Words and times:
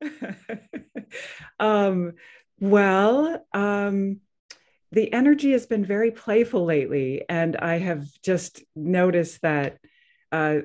um, 1.60 2.12
well, 2.60 3.44
um, 3.52 4.20
the 4.92 5.12
energy 5.12 5.52
has 5.52 5.66
been 5.66 5.84
very 5.84 6.10
playful 6.10 6.64
lately, 6.64 7.24
and 7.28 7.56
I 7.56 7.78
have 7.78 8.06
just 8.22 8.62
noticed 8.74 9.40
that 9.42 9.78
uh, 10.32 10.58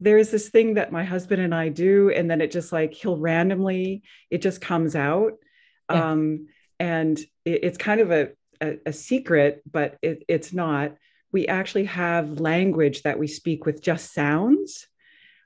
there's 0.00 0.30
this 0.30 0.48
thing 0.48 0.74
that 0.74 0.92
my 0.92 1.04
husband 1.04 1.40
and 1.42 1.54
I 1.54 1.68
do, 1.68 2.10
and 2.10 2.30
then 2.30 2.40
it 2.40 2.50
just 2.50 2.72
like 2.72 2.94
he'll 2.94 3.16
randomly, 3.16 4.02
it 4.30 4.42
just 4.42 4.60
comes 4.60 4.96
out. 4.96 5.34
Yeah. 5.90 6.10
Um, 6.10 6.48
and 6.80 7.18
it, 7.44 7.64
it's 7.64 7.78
kind 7.78 8.00
of 8.00 8.10
a, 8.10 8.30
a, 8.60 8.78
a 8.86 8.92
secret, 8.92 9.62
but 9.70 9.96
it, 10.02 10.24
it's 10.28 10.52
not. 10.52 10.96
We 11.32 11.46
actually 11.48 11.84
have 11.84 12.40
language 12.40 13.02
that 13.02 13.18
we 13.18 13.26
speak 13.26 13.66
with 13.66 13.82
just 13.82 14.12
sounds. 14.12 14.86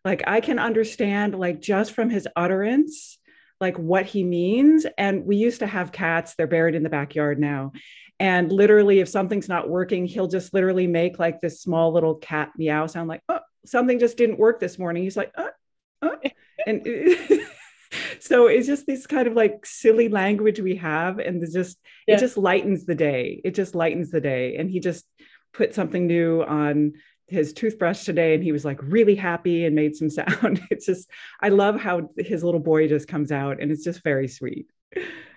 Like 0.05 0.23
I 0.27 0.41
can 0.41 0.59
understand, 0.59 1.35
like 1.35 1.61
just 1.61 1.93
from 1.93 2.09
his 2.09 2.29
utterance, 2.37 3.18
like 3.61 3.77
what 3.77 4.07
he 4.07 4.25
means. 4.25 4.87
And 4.97 5.25
we 5.25 5.37
used 5.37 5.61
to 5.61 5.67
have 5.67 5.93
cats, 5.93 6.35
they're 6.35 6.47
buried 6.47 6.75
in 6.75 6.83
the 6.83 6.91
backyard 6.91 7.39
now. 7.39 7.73
And 8.21 8.51
literally, 8.51 9.01
if 9.01 9.09
something's 9.09 9.49
not 9.49 9.69
working, 9.69 10.07
he'll 10.07 10.27
just 10.27 10.53
literally 10.53 10.87
make 10.87 11.19
like 11.19 11.41
this 11.41 11.61
small 11.61 11.93
little 11.93 12.17
cat 12.17 12.51
meow 12.57 12.87
sound 12.87 13.09
like, 13.09 13.23
oh, 13.29 13.41
something 13.65 13.99
just 13.99 14.17
didn't 14.17 14.39
work 14.39 14.59
this 14.59 14.79
morning. 14.79 15.05
He's 15.05 15.17
like, 15.17 15.33
uh, 15.37 15.49
uh. 16.03 16.17
and 16.67 16.85
so 18.21 18.47
it's 18.47 18.67
just 18.67 18.87
this 18.87 19.07
kind 19.07 19.29
of 19.29 19.35
like 19.35 19.65
silly 19.65 20.09
language 20.09 20.59
we 20.59 20.77
have, 20.77 21.19
and 21.19 21.45
just 21.53 21.79
yeah. 22.07 22.17
it 22.17 22.19
just 22.19 22.37
lightens 22.37 22.87
the 22.87 22.95
day. 22.95 23.41
It 23.45 23.55
just 23.55 23.75
lightens 23.75 24.11
the 24.11 24.21
day, 24.21 24.57
and 24.57 24.69
he 24.69 24.81
just 24.81 25.05
put 25.53 25.75
something 25.75 26.07
new 26.07 26.43
on 26.43 26.95
his 27.29 27.53
toothbrush 27.53 28.05
today 28.05 28.35
and 28.35 28.43
he 28.43 28.53
was 28.53 28.65
like 28.65 28.79
really 28.83 29.15
happy 29.15 29.67
and 29.67 29.75
made 29.75 29.95
some 29.95 30.11
sound 30.11 30.61
it's 30.71 30.87
just 30.87 31.09
i 31.41 31.49
love 31.49 31.81
how 31.81 32.09
his 32.17 32.43
little 32.43 32.61
boy 32.61 32.89
just 32.89 33.09
comes 33.09 33.31
out 33.31 33.61
and 33.61 33.71
it's 33.71 33.85
just 33.85 34.03
very 34.03 34.29
sweet 34.29 34.67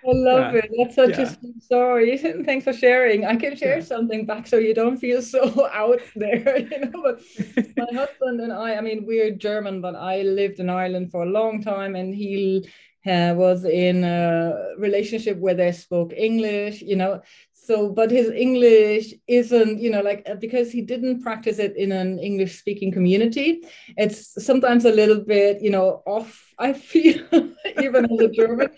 I 0.03 0.13
love 0.13 0.55
it. 0.55 0.69
That's 0.77 0.95
such 0.95 1.11
yeah. 1.11 1.21
a 1.21 1.29
sweet 1.29 1.61
story. 1.61 2.17
Thanks 2.45 2.63
for 2.63 2.73
sharing. 2.73 3.25
I 3.25 3.35
can 3.35 3.55
share 3.55 3.77
yeah. 3.77 3.83
something 3.83 4.25
back 4.25 4.47
so 4.47 4.57
you 4.57 4.73
don't 4.73 4.97
feel 4.97 5.21
so 5.21 5.69
out 5.73 6.01
there, 6.15 6.59
you 6.59 6.79
know. 6.79 6.91
But 7.03 7.21
my 7.77 7.85
husband 7.93 8.41
and 8.41 8.51
I, 8.51 8.75
I 8.75 8.81
mean, 8.81 9.05
we're 9.05 9.31
German, 9.31 9.79
but 9.79 9.95
I 9.95 10.23
lived 10.23 10.59
in 10.59 10.69
Ireland 10.69 11.11
for 11.11 11.23
a 11.23 11.29
long 11.29 11.61
time, 11.61 11.95
and 11.95 12.15
he 12.15 12.67
uh, 13.05 13.33
was 13.35 13.63
in 13.63 14.03
a 14.03 14.73
relationship 14.77 15.37
where 15.37 15.53
they 15.53 15.71
spoke 15.71 16.13
English, 16.13 16.81
you 16.81 16.95
know 16.95 17.21
so 17.63 17.89
but 17.89 18.09
his 18.09 18.29
english 18.31 19.13
isn't 19.27 19.79
you 19.79 19.89
know 19.89 20.01
like 20.01 20.23
uh, 20.27 20.35
because 20.35 20.71
he 20.71 20.81
didn't 20.81 21.21
practice 21.21 21.59
it 21.59 21.75
in 21.77 21.91
an 21.91 22.17
english 22.19 22.57
speaking 22.57 22.91
community 22.91 23.61
it's 23.97 24.43
sometimes 24.43 24.85
a 24.85 24.91
little 24.91 25.19
bit 25.19 25.61
you 25.61 25.69
know 25.69 26.01
off 26.05 26.53
i 26.57 26.73
feel 26.73 27.23
even 27.77 28.05
as 28.11 28.19
a 28.19 28.29
german. 28.29 28.69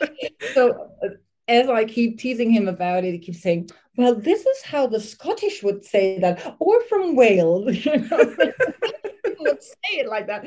So 0.54 0.90
uh, 1.04 1.10
as 1.48 1.70
i 1.70 1.86
keep 1.86 2.20
teasing 2.20 2.52
him 2.52 2.68
about 2.68 3.04
it 3.04 3.14
he 3.14 3.20
keeps 3.20 3.42
saying 3.42 3.70
well 3.98 4.16
this 4.16 4.46
is 4.46 4.62
how 4.64 4.88
the 4.88 5.00
scottish 5.00 5.64
would 5.64 5.84
say 5.84 6.20
that 6.20 6.56
or 6.60 6.82
from 6.90 7.16
wales. 7.16 7.74
You 7.86 7.98
know 7.98 8.36
would 9.40 9.64
say 9.64 10.00
it 10.00 10.08
like 10.08 10.28
that 10.28 10.46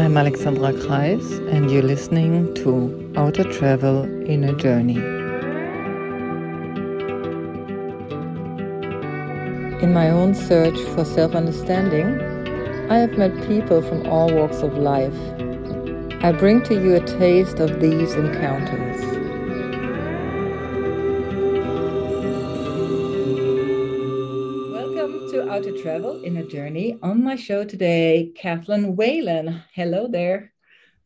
I'm 0.00 0.16
Alexandra 0.16 0.72
Kreis, 0.72 1.46
and 1.52 1.70
you're 1.70 1.82
listening 1.82 2.54
to 2.54 3.12
Outer 3.16 3.44
Travel 3.44 4.04
in 4.24 4.44
a 4.44 4.54
Journey. 4.54 4.96
In 9.84 9.92
my 9.92 10.08
own 10.08 10.34
search 10.34 10.78
for 10.94 11.04
self 11.04 11.34
understanding, 11.34 12.18
I 12.90 12.96
have 12.96 13.18
met 13.18 13.46
people 13.46 13.82
from 13.82 14.06
all 14.06 14.32
walks 14.32 14.62
of 14.62 14.72
life. 14.78 15.20
I 16.24 16.32
bring 16.32 16.62
to 16.62 16.74
you 16.82 16.94
a 16.94 17.00
taste 17.00 17.60
of 17.60 17.78
these 17.78 18.14
encounters. 18.14 19.19
Travel 25.82 26.22
in 26.24 26.36
a 26.36 26.44
journey. 26.44 26.98
On 27.02 27.22
my 27.22 27.36
show 27.36 27.64
today, 27.64 28.32
Kathleen 28.36 28.96
Whalen. 28.96 29.62
Hello 29.72 30.08
there. 30.08 30.52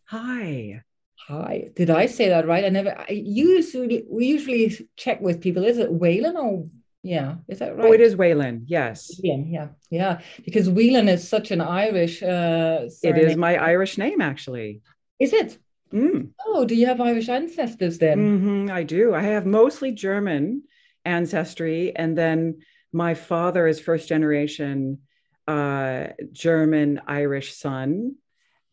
Hi. 0.06 0.82
Hi. 1.28 1.70
Did 1.74 1.90
I 1.90 2.06
say 2.06 2.28
that 2.28 2.46
right? 2.46 2.64
I 2.64 2.68
never. 2.68 2.98
I 2.98 3.12
usually 3.12 4.04
we 4.10 4.26
usually 4.26 4.76
check 4.96 5.20
with 5.20 5.40
people. 5.40 5.64
Is 5.64 5.78
it 5.78 5.92
Whalen 5.92 6.36
or 6.36 6.68
yeah? 7.02 7.36
Is 7.48 7.60
that 7.60 7.76
right? 7.76 7.86
Oh, 7.86 7.92
it 7.92 8.00
is 8.00 8.16
Whalen. 8.16 8.64
Yes. 8.66 9.18
Yeah, 9.22 9.36
yeah, 9.46 9.68
yeah. 9.90 10.20
Because 10.44 10.68
Whelan 10.68 11.08
is 11.08 11.26
such 11.26 11.50
an 11.50 11.60
Irish. 11.60 12.22
Uh, 12.22 12.88
it 13.02 13.18
is 13.18 13.36
my 13.36 13.56
Irish 13.56 13.96
name, 13.96 14.20
actually. 14.20 14.82
Is 15.20 15.32
it? 15.32 15.58
Mm. 15.92 16.30
Oh, 16.44 16.64
do 16.64 16.74
you 16.74 16.86
have 16.86 17.00
Irish 17.00 17.28
ancestors 17.28 17.98
then? 17.98 18.18
Mm-hmm, 18.18 18.72
I 18.72 18.82
do. 18.82 19.14
I 19.14 19.22
have 19.22 19.46
mostly 19.46 19.92
German 19.92 20.64
ancestry, 21.04 21.94
and 21.94 22.18
then 22.18 22.58
my 22.94 23.14
father 23.14 23.66
is 23.66 23.80
first 23.80 24.08
generation 24.08 25.00
uh, 25.46 26.06
German 26.32 27.00
Irish 27.06 27.54
son. 27.56 28.14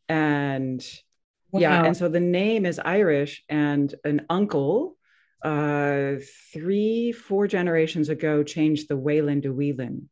And 0.07 0.85
wow. 1.51 1.59
yeah, 1.59 1.85
and 1.85 1.97
so 1.97 2.07
the 2.07 2.19
name 2.19 2.65
is 2.65 2.79
Irish, 2.79 3.43
and 3.49 3.93
an 4.03 4.25
uncle 4.29 4.97
uh, 5.43 6.15
three, 6.53 7.11
four 7.11 7.47
generations 7.47 8.09
ago 8.09 8.43
changed 8.43 8.89
the 8.89 8.97
Whalen 8.97 9.41
to 9.41 9.51
Whelan. 9.51 10.09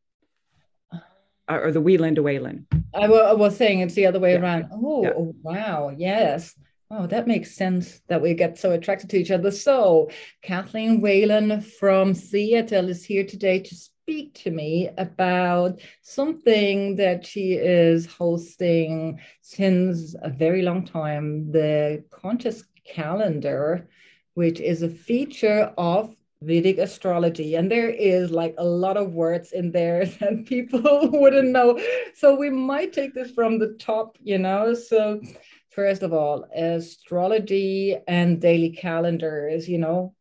Uh, 0.92 1.00
or 1.48 1.72
the 1.72 1.81
Whelan 1.81 2.16
to 2.16 2.24
Whalen. 2.24 2.66
I, 2.94 3.08
was 3.08 3.58
saying 3.58 3.80
it's 3.80 3.96
the 3.96 4.06
other 4.06 4.19
way 4.19 4.34
yeah. 4.34 4.40
around. 4.40 4.69
Oh, 4.72 5.03
yeah. 5.03 5.12
oh, 5.16 5.36
wow. 5.42 5.92
Yes. 5.96 6.56
Oh, 6.92 7.06
that 7.08 7.28
makes 7.28 7.56
sense 7.56 8.02
that 8.08 8.22
we 8.22 8.34
get 8.34 8.58
so 8.58 8.72
attracted 8.72 9.12
to 9.12 9.18
each 9.18 9.30
other. 9.30 9.52
So, 9.52 10.09
Kathleen 10.42 11.02
Whalen 11.02 11.62
from 11.62 12.16
Seattle 12.16 12.90
is 12.90 13.06
here 13.06 13.24
today 13.24 13.59
to 13.59 13.75
speak 14.09 14.34
to 14.34 14.50
me 14.50 14.90
about 14.97 15.80
something 16.02 16.96
that 16.96 17.24
she 17.24 17.53
is 17.53 18.08
hosting 18.08 19.20
since 19.42 20.16
a 20.24 20.30
very 20.31 20.64
long 20.64 20.84
time 20.84 21.52
the 21.52 22.03
Conscious 22.09 22.64
Calendar, 22.84 23.88
which 24.34 24.59
is 24.59 24.81
a 24.81 24.90
feature 24.90 25.72
of 25.78 26.16
Vedic 26.42 26.80
astrology. 26.80 27.53
And 27.53 27.69
there 27.69 27.92
is 27.92 28.31
like 28.31 28.56
a 28.58 28.66
lot 28.66 28.98
of 28.98 29.14
words 29.14 29.52
in 29.52 29.72
there 29.72 30.06
that 30.19 30.48
people 30.48 30.81
wouldn't 31.14 31.50
know. 31.50 31.80
So 32.16 32.34
we 32.34 32.50
might 32.50 32.94
take 32.94 33.14
this 33.14 33.30
from 33.30 33.59
the 33.59 33.75
top, 33.78 34.18
you 34.24 34.40
know. 34.40 34.74
So, 34.74 35.22
first 35.69 36.02
of 36.02 36.14
all, 36.14 36.46
astrology 36.56 37.96
and 38.08 38.42
daily 38.42 38.72
calendars, 38.72 39.69
you 39.69 39.78
know, 39.78 40.16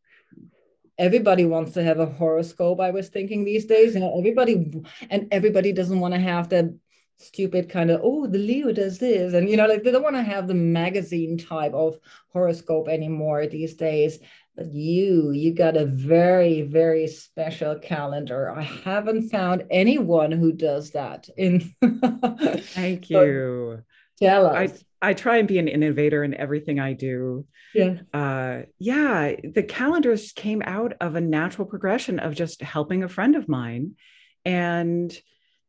everybody 0.99 1.45
wants 1.45 1.71
to 1.71 1.83
have 1.83 1.99
a 1.99 2.05
horoscope 2.05 2.79
i 2.79 2.91
was 2.91 3.09
thinking 3.09 3.43
these 3.43 3.65
days 3.65 3.95
you 3.95 3.99
know 3.99 4.17
everybody 4.17 4.83
and 5.09 5.27
everybody 5.31 5.71
doesn't 5.71 5.99
want 5.99 6.13
to 6.13 6.19
have 6.19 6.49
the 6.49 6.77
stupid 7.17 7.69
kind 7.69 7.91
of 7.91 7.99
oh 8.03 8.27
the 8.27 8.37
leo 8.37 8.71
does 8.71 8.97
this 8.99 9.33
and 9.33 9.49
you 9.49 9.57
know 9.57 9.67
like 9.67 9.83
they 9.83 9.91
don't 9.91 10.03
want 10.03 10.15
to 10.15 10.23
have 10.23 10.47
the 10.47 10.53
magazine 10.53 11.37
type 11.37 11.73
of 11.73 11.97
horoscope 12.31 12.87
anymore 12.87 13.47
these 13.47 13.75
days. 13.75 14.19
But 14.55 14.73
you 14.73 15.31
you 15.31 15.53
got 15.53 15.77
a 15.77 15.85
very 15.85 16.63
very 16.63 17.07
special 17.07 17.75
calendar. 17.79 18.51
I 18.51 18.61
haven't 18.61 19.29
found 19.29 19.65
anyone 19.69 20.31
who 20.31 20.51
does 20.51 20.91
that 20.91 21.29
in 21.37 21.73
thank 22.61 23.09
you 23.09 23.83
tell 24.19 24.47
us 24.47 24.83
I 25.01 25.13
try 25.13 25.37
and 25.37 25.47
be 25.47 25.59
an 25.59 25.67
innovator 25.67 26.23
in 26.23 26.33
everything 26.33 26.79
I 26.79 26.93
do. 26.93 27.45
Yeah. 27.73 27.99
Uh, 28.13 28.63
yeah. 28.79 29.35
The 29.43 29.63
calendars 29.63 30.31
came 30.33 30.61
out 30.65 30.93
of 30.99 31.15
a 31.15 31.21
natural 31.21 31.67
progression 31.67 32.19
of 32.19 32.35
just 32.35 32.61
helping 32.61 33.03
a 33.03 33.09
friend 33.09 33.35
of 33.35 33.47
mine. 33.47 33.95
And 34.43 35.15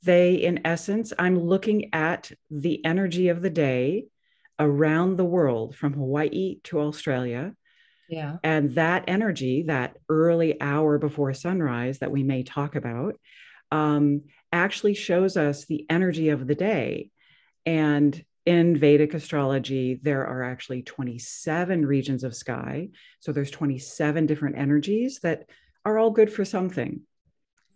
they, 0.03 0.35
in 0.35 0.67
essence, 0.67 1.13
I'm 1.19 1.39
looking 1.39 1.95
at 1.95 2.33
the 2.51 2.85
energy 2.85 3.29
of 3.29 3.43
the 3.43 3.51
day 3.51 4.07
around 4.59 5.17
the 5.17 5.25
world 5.25 5.77
from 5.77 5.93
Hawaii 5.93 6.59
to 6.65 6.81
Australia. 6.81 7.55
Yeah. 8.09 8.39
And 8.43 8.75
that 8.75 9.05
energy, 9.07 9.65
that 9.69 9.97
early 10.09 10.61
hour 10.61 10.99
before 10.99 11.33
sunrise 11.35 12.01
that 12.01 12.11
we 12.11 12.25
may 12.25 12.43
talk 12.43 12.75
about, 12.75 13.15
um, 13.71 14.23
actually 14.53 14.95
shows 14.95 15.37
us 15.37 15.67
the 15.67 15.87
energy 15.89 16.31
of 16.31 16.49
the 16.49 16.57
day. 16.57 17.11
And 17.65 18.25
in 18.51 18.77
Vedic 18.77 19.15
astrology, 19.15 20.01
there 20.03 20.27
are 20.27 20.43
actually 20.43 20.83
27 20.83 21.87
regions 21.87 22.25
of 22.25 22.35
sky. 22.35 22.89
So 23.21 23.31
there's 23.31 23.53
27 23.53 24.27
different 24.27 24.59
energies 24.59 25.21
that 25.23 25.49
are 25.85 25.99
all 25.99 26.11
good 26.11 26.33
for 26.33 26.45
something. 26.45 27.03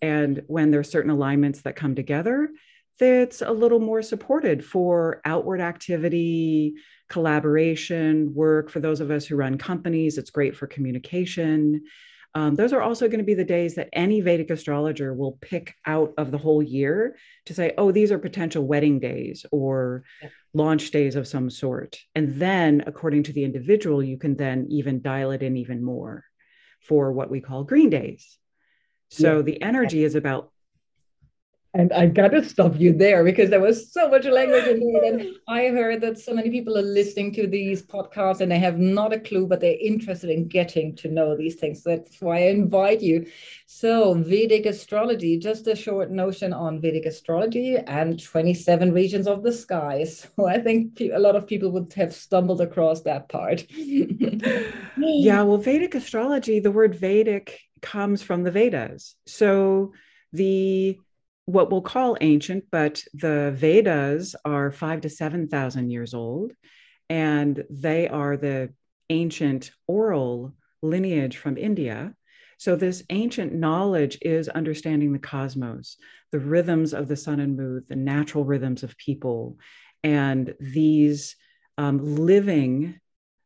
And 0.02 0.42
when 0.48 0.72
there's 0.72 0.90
certain 0.90 1.12
alignments 1.12 1.60
that 1.62 1.76
come 1.76 1.94
together, 1.94 2.48
that's 2.98 3.40
a 3.40 3.52
little 3.52 3.78
more 3.78 4.02
supported 4.02 4.64
for 4.64 5.20
outward 5.24 5.60
activity, 5.60 6.74
collaboration, 7.08 8.34
work. 8.34 8.68
For 8.68 8.80
those 8.80 9.00
of 9.00 9.12
us 9.12 9.26
who 9.26 9.36
run 9.36 9.58
companies, 9.58 10.18
it's 10.18 10.30
great 10.30 10.56
for 10.56 10.66
communication. 10.66 11.84
Um, 12.34 12.56
those 12.56 12.72
are 12.72 12.82
also 12.82 13.06
going 13.06 13.18
to 13.18 13.24
be 13.24 13.34
the 13.34 13.44
days 13.44 13.76
that 13.76 13.88
any 13.92 14.20
Vedic 14.20 14.50
astrologer 14.50 15.14
will 15.14 15.38
pick 15.40 15.74
out 15.86 16.12
of 16.18 16.32
the 16.32 16.38
whole 16.38 16.62
year 16.62 17.16
to 17.46 17.54
say, 17.54 17.72
oh, 17.78 17.92
these 17.92 18.10
are 18.10 18.18
potential 18.18 18.66
wedding 18.66 18.98
days 18.98 19.46
or 19.52 20.02
yeah. 20.20 20.30
launch 20.52 20.90
days 20.90 21.14
of 21.14 21.28
some 21.28 21.48
sort. 21.48 21.98
And 22.16 22.40
then, 22.40 22.82
according 22.86 23.22
to 23.24 23.32
the 23.32 23.44
individual, 23.44 24.02
you 24.02 24.18
can 24.18 24.36
then 24.36 24.66
even 24.70 25.00
dial 25.00 25.30
it 25.30 25.42
in 25.42 25.56
even 25.56 25.82
more 25.82 26.24
for 26.80 27.12
what 27.12 27.30
we 27.30 27.40
call 27.40 27.62
green 27.62 27.88
days. 27.88 28.36
So 29.10 29.36
yeah. 29.36 29.42
the 29.42 29.62
energy 29.62 30.02
is 30.02 30.16
about 30.16 30.50
and 31.74 31.92
I 31.92 32.06
gotta 32.06 32.44
stop 32.44 32.78
you 32.78 32.92
there 32.92 33.24
because 33.24 33.50
there 33.50 33.60
was 33.60 33.92
so 33.92 34.08
much 34.08 34.24
language 34.26 34.66
in 34.68 34.80
it. 34.80 35.12
And 35.12 35.36
I 35.48 35.66
heard 35.68 36.00
that 36.02 36.20
so 36.20 36.32
many 36.32 36.48
people 36.48 36.78
are 36.78 36.82
listening 36.82 37.32
to 37.34 37.48
these 37.48 37.82
podcasts 37.82 38.40
and 38.40 38.52
they 38.52 38.60
have 38.60 38.78
not 38.78 39.12
a 39.12 39.18
clue, 39.18 39.48
but 39.48 39.60
they're 39.60 39.76
interested 39.80 40.30
in 40.30 40.46
getting 40.46 40.94
to 40.96 41.08
know 41.08 41.36
these 41.36 41.56
things. 41.56 41.82
So 41.82 41.90
that's 41.90 42.20
why 42.20 42.36
I 42.36 42.50
invite 42.50 43.00
you. 43.02 43.26
So, 43.66 44.14
Vedic 44.14 44.66
astrology, 44.66 45.36
just 45.36 45.66
a 45.66 45.74
short 45.74 46.12
notion 46.12 46.52
on 46.52 46.80
Vedic 46.80 47.06
astrology 47.06 47.76
and 47.76 48.22
27 48.22 48.92
regions 48.92 49.26
of 49.26 49.42
the 49.42 49.52
sky. 49.52 50.06
So, 50.14 50.46
I 50.46 50.60
think 50.60 51.00
a 51.00 51.18
lot 51.18 51.36
of 51.36 51.46
people 51.46 51.70
would 51.72 51.92
have 51.94 52.14
stumbled 52.14 52.60
across 52.60 53.02
that 53.02 53.28
part. 53.28 53.64
yeah, 53.70 55.42
well, 55.42 55.58
Vedic 55.58 55.94
astrology, 55.94 56.60
the 56.60 56.70
word 56.70 56.94
Vedic 56.94 57.60
comes 57.82 58.22
from 58.22 58.42
the 58.42 58.50
Vedas. 58.50 59.16
So, 59.26 59.92
the 60.32 60.98
what 61.46 61.70
we'll 61.70 61.82
call 61.82 62.16
ancient, 62.20 62.64
but 62.70 63.02
the 63.12 63.52
Vedas 63.54 64.34
are 64.44 64.70
five 64.70 65.02
to 65.02 65.10
7,000 65.10 65.90
years 65.90 66.14
old, 66.14 66.52
and 67.10 67.64
they 67.68 68.08
are 68.08 68.36
the 68.36 68.72
ancient 69.10 69.70
oral 69.86 70.54
lineage 70.82 71.36
from 71.36 71.58
India. 71.58 72.14
So, 72.56 72.76
this 72.76 73.02
ancient 73.10 73.52
knowledge 73.52 74.18
is 74.22 74.48
understanding 74.48 75.12
the 75.12 75.18
cosmos, 75.18 75.96
the 76.32 76.38
rhythms 76.38 76.94
of 76.94 77.08
the 77.08 77.16
sun 77.16 77.40
and 77.40 77.56
moon, 77.56 77.84
the 77.88 77.96
natural 77.96 78.44
rhythms 78.44 78.82
of 78.82 78.96
people, 78.96 79.58
and 80.02 80.54
these 80.60 81.36
um, 81.76 81.98
living, 81.98 83.00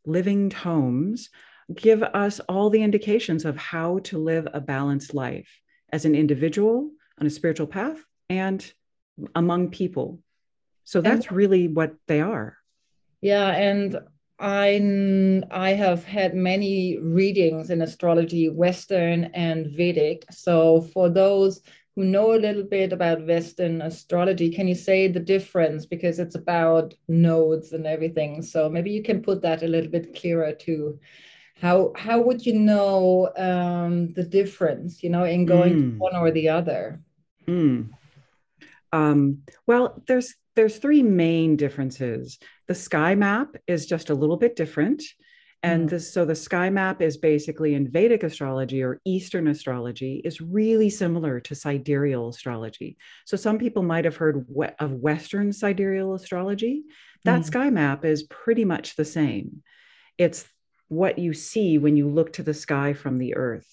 living 0.04 0.50
tomes 0.50 1.30
give 1.74 2.02
us 2.02 2.40
all 2.40 2.70
the 2.70 2.82
indications 2.82 3.44
of 3.44 3.56
how 3.56 3.98
to 4.00 4.18
live 4.18 4.46
a 4.52 4.60
balanced 4.60 5.14
life 5.14 5.60
as 5.92 6.04
an 6.04 6.14
individual 6.14 6.90
on 7.20 7.26
a 7.26 7.31
spiritual 7.31 7.67
path 7.67 7.99
and 8.29 8.73
among 9.35 9.70
people. 9.70 10.20
So 10.85 11.00
that's 11.00 11.26
and, 11.26 11.37
really 11.37 11.69
what 11.69 11.94
they 12.06 12.20
are. 12.20 12.56
Yeah, 13.20 13.49
and 13.49 13.99
I 14.38 15.43
I 15.50 15.70
have 15.70 16.05
had 16.05 16.35
many 16.35 16.99
readings 16.99 17.70
in 17.70 17.82
astrology, 17.82 18.49
Western 18.49 19.25
and 19.35 19.67
Vedic. 19.76 20.25
So 20.31 20.82
for 20.82 21.09
those 21.09 21.61
who 21.97 22.05
know 22.05 22.35
a 22.35 22.38
little 22.38 22.62
bit 22.62 22.93
about 22.93 23.26
Western 23.26 23.82
astrology, 23.82 24.50
can 24.50 24.69
you 24.69 24.76
say 24.76 25.09
the 25.09 25.19
difference 25.20 25.85
because 25.85 26.20
it's 26.20 26.37
about 26.37 26.94
nodes 27.09 27.73
and 27.73 27.87
everything? 27.87 28.41
So 28.41 28.69
maybe 28.70 28.93
you 28.93 29.03
can 29.03 29.20
put 29.20 29.43
that 29.43 29.62
a 29.65 29.69
little 29.69 29.91
bit 29.91 30.15
clearer 30.15 30.53
too. 30.53 31.00
how 31.61 31.93
how 31.97 32.20
would 32.20 32.47
you 32.47 32.55
know 32.55 33.31
um, 33.37 34.12
the 34.15 34.23
difference, 34.23 35.03
you 35.03 35.11
know, 35.11 35.25
in 35.25 35.44
going 35.44 35.75
mm. 35.75 35.93
to 35.93 35.99
one 35.99 36.17
or 36.17 36.31
the 36.31 36.49
other? 36.49 37.00
Mm. 37.48 37.90
Um, 38.92 39.42
well, 39.66 40.02
there's 40.06 40.34
there's 40.56 40.78
three 40.78 41.02
main 41.02 41.56
differences. 41.56 42.38
The 42.66 42.74
sky 42.74 43.14
map 43.14 43.54
is 43.66 43.86
just 43.86 44.10
a 44.10 44.14
little 44.14 44.36
bit 44.36 44.56
different. 44.56 45.02
And 45.62 45.88
mm. 45.90 46.00
so 46.00 46.24
the 46.24 46.34
sky 46.34 46.70
map 46.70 47.02
is 47.02 47.16
basically 47.16 47.74
in 47.74 47.90
Vedic 47.90 48.22
astrology 48.22 48.82
or 48.82 49.00
Eastern 49.04 49.48
astrology 49.48 50.20
is 50.24 50.40
really 50.40 50.90
similar 50.90 51.40
to 51.40 51.54
sidereal 51.54 52.28
astrology. 52.28 52.96
So 53.24 53.36
some 53.36 53.58
people 53.58 53.82
might 53.82 54.04
have 54.04 54.16
heard 54.16 54.46
we- 54.48 54.66
of 54.78 54.92
Western 54.92 55.52
sidereal 55.52 56.14
astrology. 56.14 56.84
That 57.24 57.42
mm. 57.42 57.44
sky 57.44 57.70
map 57.70 58.04
is 58.04 58.24
pretty 58.24 58.64
much 58.64 58.96
the 58.96 59.04
same. 59.04 59.62
It's 60.16 60.46
what 60.88 61.18
you 61.18 61.34
see 61.34 61.78
when 61.78 61.96
you 61.96 62.08
look 62.08 62.32
to 62.34 62.42
the 62.42 62.54
sky 62.54 62.92
from 62.94 63.18
the 63.18 63.36
earth. 63.36 63.68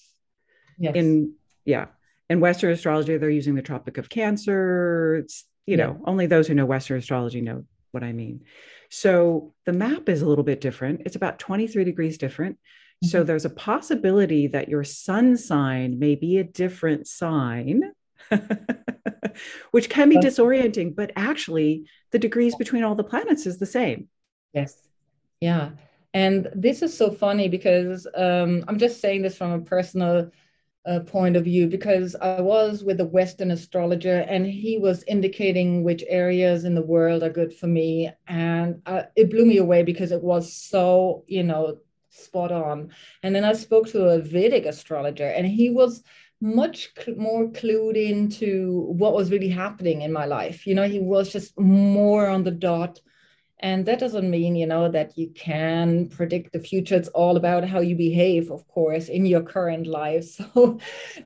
Yes. 0.78 0.94
In 0.94 1.34
yeah. 1.64 1.86
In 2.28 2.40
Western 2.40 2.72
astrology, 2.72 3.16
they're 3.16 3.30
using 3.30 3.54
the 3.54 3.62
Tropic 3.62 3.98
of 3.98 4.08
Cancer. 4.08 5.16
It's, 5.16 5.44
you 5.66 5.76
yeah. 5.76 5.86
know, 5.86 6.02
only 6.06 6.26
those 6.26 6.48
who 6.48 6.54
know 6.54 6.66
Western 6.66 6.98
astrology 6.98 7.40
know 7.40 7.64
what 7.92 8.02
I 8.02 8.12
mean. 8.12 8.44
So 8.90 9.54
the 9.64 9.72
map 9.72 10.08
is 10.08 10.22
a 10.22 10.26
little 10.26 10.44
bit 10.44 10.60
different. 10.60 11.02
It's 11.06 11.16
about 11.16 11.38
23 11.38 11.84
degrees 11.84 12.18
different. 12.18 12.56
Mm-hmm. 12.56 13.08
So 13.08 13.24
there's 13.24 13.44
a 13.44 13.50
possibility 13.50 14.48
that 14.48 14.68
your 14.68 14.84
sun 14.84 15.36
sign 15.36 15.98
may 15.98 16.14
be 16.14 16.38
a 16.38 16.44
different 16.44 17.06
sign, 17.06 17.92
which 19.70 19.88
can 19.88 20.08
be 20.08 20.16
disorienting, 20.16 20.94
but 20.94 21.12
actually 21.16 21.86
the 22.10 22.18
degrees 22.18 22.54
between 22.54 22.84
all 22.84 22.94
the 22.94 23.04
planets 23.04 23.46
is 23.46 23.58
the 23.58 23.66
same. 23.66 24.08
Yes. 24.52 24.76
Yeah. 25.40 25.70
And 26.14 26.48
this 26.54 26.80
is 26.80 26.96
so 26.96 27.10
funny 27.10 27.48
because 27.48 28.06
um, 28.14 28.64
I'm 28.68 28.78
just 28.78 29.00
saying 29.00 29.22
this 29.22 29.36
from 29.36 29.52
a 29.52 29.60
personal 29.60 30.30
uh, 30.86 31.00
point 31.00 31.36
of 31.36 31.44
view 31.44 31.66
because 31.66 32.14
I 32.14 32.40
was 32.40 32.84
with 32.84 33.00
a 33.00 33.06
Western 33.06 33.50
astrologer 33.50 34.24
and 34.28 34.46
he 34.46 34.78
was 34.78 35.02
indicating 35.04 35.82
which 35.82 36.04
areas 36.08 36.64
in 36.64 36.74
the 36.74 36.82
world 36.82 37.22
are 37.22 37.30
good 37.30 37.52
for 37.52 37.66
me. 37.66 38.10
And 38.28 38.82
uh, 38.86 39.02
it 39.16 39.30
blew 39.30 39.44
me 39.44 39.58
away 39.58 39.82
because 39.82 40.12
it 40.12 40.22
was 40.22 40.52
so, 40.52 41.24
you 41.26 41.42
know, 41.42 41.78
spot 42.10 42.52
on. 42.52 42.90
And 43.22 43.34
then 43.34 43.44
I 43.44 43.52
spoke 43.52 43.88
to 43.88 44.04
a 44.04 44.20
Vedic 44.20 44.64
astrologer 44.64 45.28
and 45.28 45.46
he 45.46 45.70
was 45.70 46.02
much 46.40 46.90
cl- 46.96 47.18
more 47.18 47.48
clued 47.48 47.96
into 47.96 48.86
what 48.96 49.14
was 49.14 49.30
really 49.30 49.48
happening 49.48 50.02
in 50.02 50.12
my 50.12 50.26
life. 50.26 50.66
You 50.66 50.74
know, 50.74 50.88
he 50.88 51.00
was 51.00 51.32
just 51.32 51.58
more 51.58 52.28
on 52.28 52.44
the 52.44 52.50
dot 52.50 53.00
and 53.60 53.86
that 53.86 53.98
doesn't 53.98 54.30
mean, 54.30 54.54
you 54.54 54.66
know, 54.66 54.90
that 54.90 55.16
you 55.16 55.30
can 55.30 56.08
predict 56.08 56.52
the 56.52 56.60
future. 56.60 56.94
It's 56.94 57.08
all 57.08 57.38
about 57.38 57.64
how 57.64 57.80
you 57.80 57.96
behave, 57.96 58.50
of 58.50 58.68
course, 58.68 59.08
in 59.08 59.24
your 59.24 59.42
current 59.42 59.86
life. 59.86 60.40
So, 60.56 60.78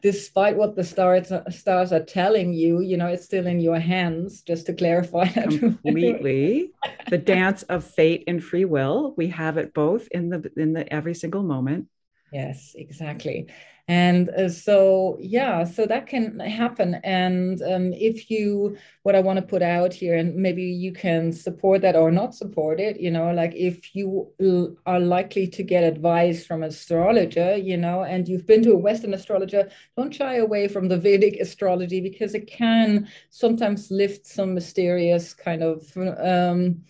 despite 0.02 0.56
what 0.56 0.76
the 0.76 0.84
stars 0.84 1.32
stars 1.48 1.92
are 1.92 2.04
telling 2.04 2.52
you, 2.52 2.80
you 2.80 2.96
know, 2.96 3.06
it's 3.06 3.24
still 3.24 3.46
in 3.46 3.60
your 3.60 3.78
hands. 3.78 4.42
Just 4.42 4.66
to 4.66 4.72
clarify 4.72 5.28
that 5.28 5.48
completely, 5.82 6.72
the 7.08 7.18
dance 7.34 7.62
of 7.64 7.84
fate 7.84 8.24
and 8.26 8.42
free 8.42 8.64
will. 8.64 9.14
We 9.16 9.28
have 9.28 9.56
it 9.56 9.74
both 9.74 10.08
in 10.10 10.28
the 10.30 10.50
in 10.56 10.72
the 10.72 10.90
every 10.92 11.14
single 11.14 11.42
moment. 11.42 11.88
Yes, 12.32 12.72
exactly 12.76 13.48
and 13.90 14.28
uh, 14.30 14.48
so 14.48 15.16
yeah 15.20 15.64
so 15.64 15.84
that 15.84 16.06
can 16.06 16.38
happen 16.38 16.94
and 17.02 17.60
um, 17.62 17.92
if 17.92 18.30
you 18.30 18.76
what 19.02 19.16
i 19.16 19.20
want 19.20 19.36
to 19.36 19.42
put 19.54 19.62
out 19.62 19.92
here 19.92 20.14
and 20.16 20.36
maybe 20.36 20.62
you 20.62 20.92
can 20.92 21.32
support 21.32 21.82
that 21.82 21.96
or 21.96 22.12
not 22.12 22.32
support 22.32 22.78
it 22.78 23.00
you 23.00 23.10
know 23.10 23.32
like 23.32 23.52
if 23.56 23.92
you 23.96 24.28
l- 24.40 24.76
are 24.86 25.00
likely 25.00 25.44
to 25.44 25.64
get 25.64 25.82
advice 25.82 26.46
from 26.46 26.62
astrologer 26.62 27.56
you 27.56 27.76
know 27.76 28.04
and 28.04 28.28
you've 28.28 28.46
been 28.46 28.62
to 28.62 28.72
a 28.72 28.76
western 28.76 29.12
astrologer 29.12 29.68
don't 29.96 30.14
shy 30.14 30.36
away 30.36 30.68
from 30.68 30.86
the 30.86 30.96
vedic 30.96 31.40
astrology 31.40 32.00
because 32.00 32.32
it 32.32 32.46
can 32.46 33.08
sometimes 33.30 33.90
lift 33.90 34.24
some 34.24 34.54
mysterious 34.54 35.34
kind 35.34 35.64
of 35.64 35.84
um, 36.18 36.80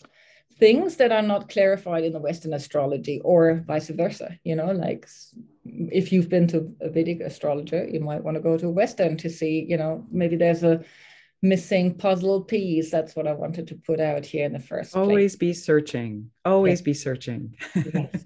things 0.58 0.96
that 0.96 1.10
are 1.10 1.22
not 1.22 1.48
clarified 1.48 2.04
in 2.04 2.12
the 2.12 2.18
Western 2.18 2.52
astrology 2.52 3.20
or 3.24 3.64
vice 3.66 3.88
versa. 3.88 4.38
You 4.44 4.54
know, 4.54 4.70
like 4.72 5.08
if 5.64 6.12
you've 6.12 6.28
been 6.28 6.46
to 6.48 6.74
a 6.80 6.88
Vedic 6.88 7.20
astrologer, 7.20 7.86
you 7.86 8.00
might 8.00 8.24
want 8.24 8.36
to 8.36 8.42
go 8.42 8.56
to 8.56 8.66
a 8.66 8.70
Western 8.70 9.16
to 9.18 9.28
see, 9.28 9.66
you 9.68 9.76
know, 9.76 10.06
maybe 10.10 10.36
there's 10.36 10.62
a 10.62 10.84
missing 11.42 11.94
puzzle 11.94 12.42
piece. 12.42 12.90
That's 12.90 13.14
what 13.14 13.26
I 13.26 13.32
wanted 13.32 13.68
to 13.68 13.74
put 13.74 14.00
out 14.00 14.26
here 14.26 14.46
in 14.46 14.52
the 14.52 14.58
first 14.58 14.96
Always 14.96 15.32
place. 15.32 15.36
be 15.36 15.52
searching. 15.54 16.30
Always 16.44 16.80
yes. 16.80 16.82
be 16.82 16.94
searching. 16.94 17.56
yes. 17.74 18.24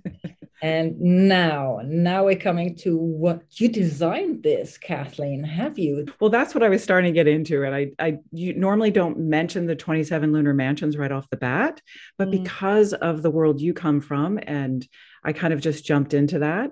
And 0.63 0.99
now, 0.99 1.81
now 1.85 2.25
we're 2.25 2.37
coming 2.37 2.75
to 2.77 2.97
what 2.97 3.43
you 3.61 3.69
designed 3.69 4.43
this, 4.43 4.79
Kathleen. 4.79 5.45
Have 5.45 5.79
you? 5.79 6.07
Well, 6.21 6.31
that's 6.31 6.55
what 6.55 6.63
I 6.63 6.71
was 6.71 6.83
starting 6.83 7.13
to 7.13 7.15
get 7.15 7.29
into, 7.29 7.65
and 7.65 7.75
I, 7.75 7.91
I 7.99 8.19
you 8.33 8.55
normally 8.55 8.91
don't 8.91 9.19
mention 9.19 9.67
the 9.67 9.77
twenty-seven 9.77 10.33
lunar 10.33 10.55
mansions 10.55 10.97
right 10.97 11.13
off 11.13 11.29
the 11.29 11.37
bat, 11.37 11.83
but 12.17 12.29
mm. 12.29 12.43
because 12.43 12.95
of 12.95 13.21
the 13.21 13.31
world 13.31 13.61
you 13.61 13.75
come 13.75 14.01
from, 14.01 14.41
and 14.47 14.89
I 15.23 15.35
kind 15.35 15.53
of 15.53 15.61
just 15.61 15.85
jumped 15.85 16.15
into 16.15 16.39
that. 16.39 16.71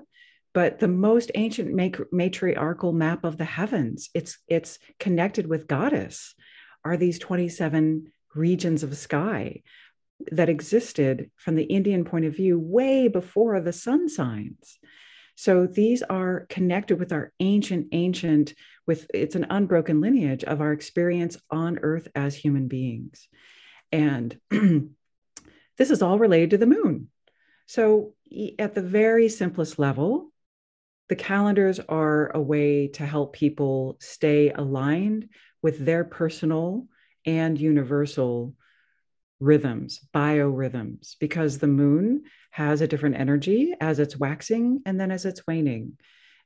But 0.54 0.78
the 0.80 0.88
most 0.88 1.30
ancient 1.34 1.74
matriarchal 2.12 2.92
map 2.92 3.24
of 3.24 3.38
the 3.38 3.44
heavens, 3.44 4.10
it's 4.14 4.38
it's 4.46 4.78
connected 4.98 5.46
with 5.46 5.66
goddess, 5.66 6.34
are 6.84 6.96
these 6.96 7.18
twenty-seven 7.18 8.12
regions 8.34 8.82
of 8.82 8.96
sky 8.96 9.62
that 10.30 10.48
existed 10.48 11.30
from 11.36 11.56
the 11.56 11.64
Indian 11.64 12.04
point 12.04 12.24
of 12.24 12.36
view 12.36 12.58
way 12.58 13.08
before 13.08 13.60
the 13.60 13.72
sun 13.72 14.08
signs. 14.08 14.78
So 15.34 15.66
these 15.66 16.02
are 16.02 16.46
connected 16.48 16.98
with 16.98 17.12
our 17.12 17.32
ancient, 17.40 17.88
ancient, 17.92 18.54
with 18.86 19.06
it's 19.14 19.34
an 19.34 19.46
unbroken 19.50 20.00
lineage 20.00 20.44
of 20.44 20.60
our 20.60 20.72
experience 20.72 21.36
on 21.50 21.78
earth 21.80 22.08
as 22.14 22.36
human 22.36 22.68
beings. 22.68 23.28
And 23.90 24.38
this 24.50 25.90
is 25.90 26.02
all 26.02 26.18
related 26.18 26.50
to 26.50 26.58
the 26.58 26.66
moon. 26.66 27.08
So, 27.66 28.14
at 28.58 28.74
the 28.74 28.82
very 28.82 29.28
simplest 29.28 29.78
level, 29.78 30.31
the 31.12 31.16
calendars 31.16 31.78
are 31.90 32.34
a 32.34 32.40
way 32.40 32.88
to 32.88 33.04
help 33.04 33.34
people 33.34 33.98
stay 34.00 34.48
aligned 34.48 35.28
with 35.60 35.84
their 35.84 36.04
personal 36.04 36.86
and 37.26 37.60
universal 37.60 38.54
rhythms, 39.38 40.00
biorhythms, 40.14 41.16
because 41.20 41.58
the 41.58 41.66
moon 41.66 42.22
has 42.50 42.80
a 42.80 42.88
different 42.88 43.16
energy 43.16 43.74
as 43.78 43.98
it's 43.98 44.16
waxing 44.16 44.80
and 44.86 44.98
then 44.98 45.10
as 45.10 45.26
it's 45.26 45.46
waning. 45.46 45.98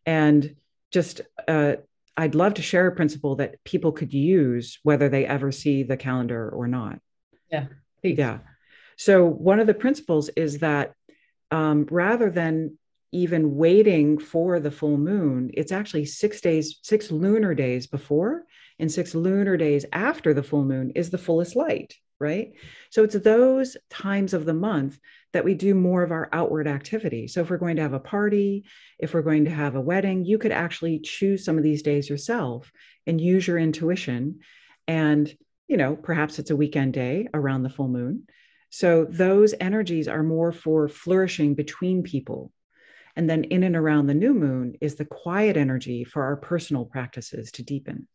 And 0.05 0.57
just, 0.91 1.21
uh, 1.47 1.77
I'd 2.17 2.35
love 2.35 2.55
to 2.55 2.63
share 2.63 2.89
a 2.89 2.97
principle 2.97 3.37
that 3.37 3.63
people 3.63 3.93
could 3.93 4.13
use 4.13 4.81
whether 4.83 5.09
they 5.09 5.27
ever 5.27 5.53
see 5.53 5.85
the 5.85 5.97
calendar 5.97 6.51
or 6.51 6.67
not. 6.67 6.99
Yeah. 7.53 7.67
Please. 8.01 8.19
Yeah. 8.19 8.39
So, 8.97 9.27
one 9.27 9.61
of 9.61 9.69
the 9.69 9.75
principles 9.75 10.29
is 10.31 10.59
that 10.59 10.95
um, 11.53 11.87
rather 11.89 12.31
than 12.31 12.79
even 13.13 13.57
waiting 13.57 14.19
for 14.19 14.61
the 14.61 14.71
full 14.71 14.99
moon, 14.99 15.51
it's 15.55 15.73
actually 15.73 16.05
six 16.05 16.41
days, 16.41 16.79
six 16.83 17.11
lunar 17.11 17.55
days 17.55 17.87
before 17.87 18.45
and 18.79 18.91
six 18.91 19.15
lunar 19.15 19.57
days 19.57 19.87
after 19.93 20.35
the 20.35 20.43
full 20.43 20.65
moon 20.65 20.93
is 20.95 21.11
the 21.11 21.19
fullest 21.19 21.57
light, 21.57 21.95
right? 22.19 22.53
So 22.91 23.05
it's 23.05 23.15
those 23.15 23.77
times 23.91 24.35
of 24.35 24.45
the 24.45 24.55
month 24.55 24.99
that 25.33 25.45
we 25.45 25.55
do 25.55 25.75
more 25.75 26.03
of 26.03 26.13
our 26.13 26.29
outward 26.33 26.67
activity. 26.67 27.29
So 27.29 27.41
if 27.41 27.51
we're 27.51 27.59
going 27.59 27.77
to 27.77 27.83
have 27.83 27.93
a 27.93 28.01
party, 28.01 28.65
if 28.99 29.15
we're 29.15 29.23
going 29.23 29.45
to 29.45 29.51
have 29.51 29.75
a 29.75 29.81
wedding, 29.81 30.25
you 30.25 30.39
could 30.39 30.53
actually 30.53 30.99
choose 31.01 31.45
some 31.45 31.59
of 31.59 31.65
these 31.65 31.83
days 31.83 32.09
yourself 32.09 32.71
and 33.07 33.21
use 33.21 33.47
your 33.47 33.59
intuition. 33.59 34.41
And, 34.89 35.33
you 35.69 35.77
know, 35.77 35.97
perhaps 35.97 36.39
it's 36.39 36.51
a 36.51 36.57
weekend 36.57 36.95
day 36.95 37.29
around 37.35 37.63
the 37.63 37.71
full 37.71 37.89
moon. 37.89 38.25
So 38.71 39.05
those 39.05 39.55
energies 39.61 40.09
are 40.09 40.23
more 40.23 40.53
for 40.53 40.89
flourishing 40.89 41.55
between 41.55 42.03
people. 42.03 42.53
And 43.17 43.29
then 43.29 43.45
in 43.45 43.63
and 43.63 43.75
around 43.75 44.07
the 44.07 44.15
new 44.15 44.35
moon 44.35 44.77
is 44.81 44.95
the 44.95 45.07
quiet 45.07 45.57
energy 45.57 46.05
for 46.05 46.23
our 46.23 46.37
personal 46.37 46.85
practices 46.85 47.51
to 47.53 47.63
deepen. 47.63 48.07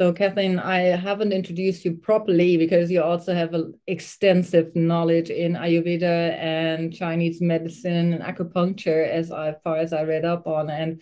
So, 0.00 0.12
Kathleen, 0.12 0.58
I 0.58 0.80
haven't 0.80 1.32
introduced 1.32 1.84
you 1.84 1.94
properly 1.94 2.56
because 2.56 2.90
you 2.90 3.00
also 3.00 3.32
have 3.32 3.54
an 3.54 3.74
extensive 3.86 4.74
knowledge 4.74 5.30
in 5.30 5.52
Ayurveda 5.52 6.36
and 6.36 6.92
Chinese 6.92 7.40
medicine 7.40 8.12
and 8.12 8.22
acupuncture, 8.22 9.08
as 9.08 9.30
I, 9.30 9.54
far 9.62 9.76
as 9.76 9.92
I 9.92 10.02
read 10.02 10.24
up 10.24 10.48
on. 10.48 10.68
And 10.68 11.00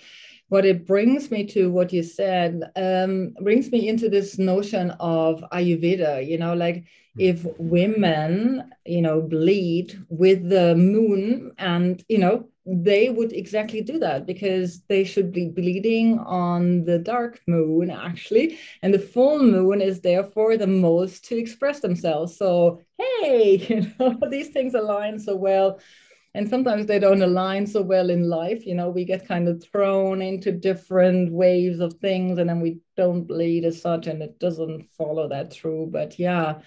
what 0.48 0.66
it 0.66 0.86
brings 0.86 1.30
me 1.30 1.46
to, 1.46 1.70
what 1.70 1.90
you 1.90 2.02
said, 2.02 2.70
um, 2.76 3.34
brings 3.40 3.72
me 3.72 3.88
into 3.88 4.10
this 4.10 4.38
notion 4.38 4.90
of 5.00 5.42
Ayurveda. 5.52 6.28
You 6.28 6.36
know, 6.36 6.52
like 6.52 6.84
if 7.16 7.46
women, 7.56 8.72
you 8.84 9.00
know, 9.00 9.22
bleed 9.22 9.98
with 10.10 10.50
the 10.50 10.74
moon, 10.76 11.52
and 11.56 12.04
you 12.10 12.18
know, 12.18 12.48
they 12.64 13.10
would 13.10 13.32
exactly 13.32 13.80
do 13.80 13.98
that 13.98 14.24
because 14.24 14.82
they 14.82 15.02
should 15.02 15.32
be 15.32 15.48
bleeding 15.48 16.18
on 16.20 16.84
the 16.84 16.98
dark 16.98 17.40
moon 17.48 17.90
actually. 17.90 18.58
And 18.82 18.94
the 18.94 19.00
full 19.00 19.42
moon 19.42 19.80
is 19.80 20.00
therefore 20.00 20.56
the 20.56 20.66
most 20.66 21.24
to 21.26 21.36
express 21.36 21.80
themselves. 21.80 22.36
So 22.36 22.80
hey 22.98 23.56
you 23.68 23.92
know 23.98 24.18
these 24.30 24.48
things 24.50 24.74
align 24.74 25.18
so 25.18 25.34
well. 25.36 25.80
And 26.34 26.48
sometimes 26.48 26.86
they 26.86 26.98
don't 26.98 27.20
align 27.20 27.66
so 27.66 27.82
well 27.82 28.08
in 28.08 28.28
life. 28.28 28.64
You 28.64 28.76
know 28.76 28.90
we 28.90 29.04
get 29.04 29.26
kind 29.26 29.48
of 29.48 29.62
thrown 29.62 30.22
into 30.22 30.52
different 30.52 31.32
waves 31.32 31.80
of 31.80 31.94
things 31.94 32.38
and 32.38 32.48
then 32.48 32.60
we 32.60 32.78
don't 32.96 33.24
bleed 33.24 33.64
as 33.64 33.82
such 33.82 34.06
and 34.06 34.22
it 34.22 34.38
doesn't 34.38 34.88
follow 34.96 35.28
that 35.28 35.52
through. 35.52 35.88
But 35.90 36.18
yeah 36.18 36.60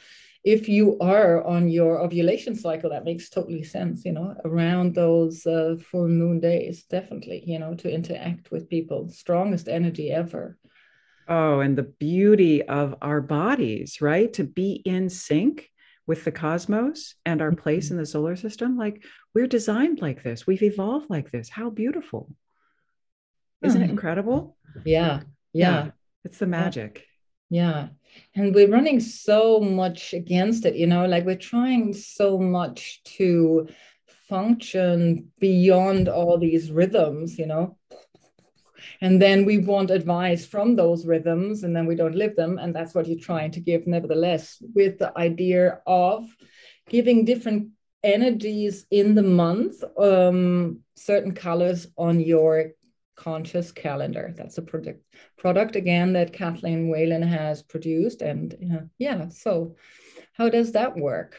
if 0.46 0.70
you 0.70 0.98
are 1.00 1.44
on 1.44 1.68
your 1.70 2.00
ovulation 2.00 2.56
cycle, 2.56 2.92
that 2.92 3.04
makes 3.04 3.30
totally 3.30 3.64
sense, 3.64 4.06
you 4.06 4.12
know, 4.12 4.36
around 4.46 4.94
those 4.94 5.44
uh, 5.48 5.76
full 5.90 6.08
moon 6.08 6.40
days, 6.40 6.84
definitely, 6.84 7.44
you 7.48 7.58
know, 7.58 7.74
to 7.74 7.92
interact 7.92 8.52
with 8.52 8.70
people, 8.70 9.10
strongest 9.10 9.68
energy 9.68 10.12
ever. 10.12 10.60
Oh, 11.28 11.62
and 11.62 11.76
the 11.76 11.84
beauty 11.84 12.62
of 12.62 12.94
our 13.02 13.22
bodies, 13.22 14.02
right? 14.02 14.32
To 14.34 14.44
be 14.44 14.74
in 14.86 15.10
sync 15.10 15.68
with 16.06 16.24
the 16.24 16.32
cosmos 16.32 17.16
and 17.26 17.42
our 17.42 17.52
place 17.52 17.86
mm-hmm. 17.86 17.96
in 17.96 18.00
the 18.02 18.06
solar 18.06 18.36
system. 18.36 18.78
Like 18.78 19.04
we're 19.34 19.48
designed 19.48 20.00
like 20.00 20.22
this, 20.22 20.46
we've 20.46 20.62
evolved 20.62 21.10
like 21.10 21.32
this. 21.32 21.50
How 21.50 21.72
beautiful. 21.72 22.32
Isn't 23.64 23.82
it 23.82 23.86
mm-hmm. 23.86 23.92
incredible? 23.94 24.58
Yeah. 24.84 25.22
Yeah. 25.54 25.86
yeah. 25.86 25.92
It's 26.24 26.38
the 26.38 26.46
magic. 26.46 27.08
Yeah. 27.50 27.90
And 28.36 28.56
we're 28.56 28.72
running 28.72 29.00
so 29.00 29.60
much 29.60 30.14
against 30.14 30.66
it, 30.66 30.76
you 30.76 30.88
know, 30.88 31.06
like 31.06 31.26
we're 31.26 31.36
trying 31.36 31.94
so 31.94 32.38
much 32.38 33.02
to 33.18 33.68
function 34.28 35.32
beyond 35.40 36.08
all 36.08 36.38
these 36.38 36.72
rhythms, 36.72 37.38
you 37.38 37.46
know. 37.46 37.78
And 39.02 39.22
then 39.22 39.46
we 39.46 39.58
want 39.58 39.92
advice 39.92 40.46
from 40.46 40.76
those 40.76 41.06
rhythms 41.06 41.64
and 41.64 41.76
then 41.76 41.86
we 41.86 41.96
don't 41.96 42.16
live 42.16 42.36
them. 42.36 42.58
And 42.58 42.74
that's 42.74 42.96
what 42.96 43.08
you're 43.08 43.20
trying 43.20 43.52
to 43.52 43.60
give, 43.60 43.88
nevertheless, 43.88 44.62
with 44.74 45.00
the 45.00 45.18
idea 45.18 45.82
of 45.86 46.26
giving 46.90 47.26
different 47.26 47.70
energies 48.04 48.86
in 48.92 49.16
the 49.16 49.24
month, 49.24 49.84
um, 49.98 50.80
certain 50.96 51.34
colors 51.34 51.88
on 51.98 52.20
your 52.20 52.72
conscious 53.16 53.72
calendar. 53.72 54.34
That's 54.38 54.58
a 54.58 54.62
product 54.62 55.04
product 55.38 55.76
again 55.76 56.14
that 56.14 56.34
Kathleen 56.34 56.90
Whalen 56.90 57.22
has 57.22 57.64
produced. 57.64 58.22
And 58.22 58.56
uh, 58.74 58.84
yeah, 58.98 59.30
so 59.30 59.76
how 60.34 60.50
does 60.50 60.74
that 60.74 60.98
work? 60.98 61.38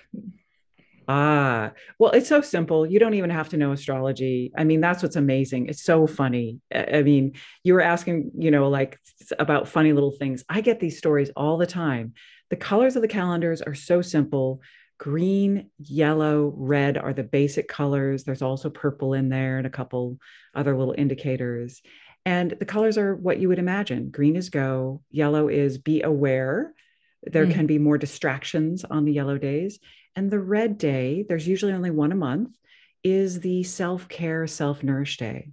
Ah, 1.09 1.73
well, 2.01 2.11
it's 2.11 2.29
so 2.29 2.41
simple. 2.41 2.85
You 2.85 2.99
don't 2.99 3.15
even 3.15 3.31
have 3.31 3.49
to 3.51 3.57
know 3.57 3.71
astrology. 3.71 4.51
I 4.57 4.65
mean, 4.65 4.81
that's 4.81 5.03
what's 5.03 5.15
amazing. 5.15 5.69
It's 5.69 5.85
so 5.85 6.07
funny. 6.07 6.61
I 6.75 7.03
mean, 7.03 7.35
you 7.63 7.75
were 7.75 7.81
asking, 7.81 8.33
you 8.37 8.51
know, 8.51 8.69
like 8.69 8.99
about 9.39 9.69
funny 9.69 9.93
little 9.93 10.11
things. 10.11 10.45
I 10.49 10.63
get 10.63 10.81
these 10.81 10.99
stories 10.99 11.31
all 11.37 11.59
the 11.59 11.67
time. 11.67 12.15
The 12.51 12.57
colors 12.57 12.97
of 12.97 13.03
the 13.03 13.09
calendars 13.09 13.63
are 13.63 13.75
so 13.75 14.03
simple 14.03 14.61
green, 14.99 15.71
yellow, 15.79 16.53
red 16.57 16.97
are 16.97 17.13
the 17.13 17.23
basic 17.23 17.69
colors. 17.69 18.25
There's 18.25 18.43
also 18.43 18.71
purple 18.71 19.15
in 19.15 19.29
there 19.29 19.59
and 19.59 19.67
a 19.67 19.71
couple 19.71 20.19
other 20.55 20.77
little 20.77 20.95
indicators. 20.97 21.83
And 22.25 22.51
the 22.51 22.65
colors 22.65 22.99
are 22.99 23.15
what 23.15 23.39
you 23.39 23.49
would 23.49 23.59
imagine. 23.59 24.11
Green 24.11 24.37
is 24.37 24.51
go, 24.51 25.03
yellow 25.11 25.49
is 25.49 25.79
be 25.79 26.03
aware. 26.03 26.75
There 27.23 27.47
mm. 27.47 27.53
can 27.53 27.67
be 27.67 27.79
more 27.79 27.99
distractions 27.99 28.85
on 28.85 29.05
the 29.05 29.13
yellow 29.13 29.39
days. 29.39 29.79
And 30.17 30.31
the 30.31 30.41
red 30.41 30.79
day, 30.79 31.25
there's 31.29 31.47
usually 31.47 31.73
only 31.73 31.91
one 31.91 32.13
a 32.13 32.17
month, 32.17 32.57
is 33.05 33.41
the 33.41 33.63
self 33.63 34.09
care, 34.09 34.47
self 34.47 34.83
nourish 34.83 35.19
day. 35.19 35.51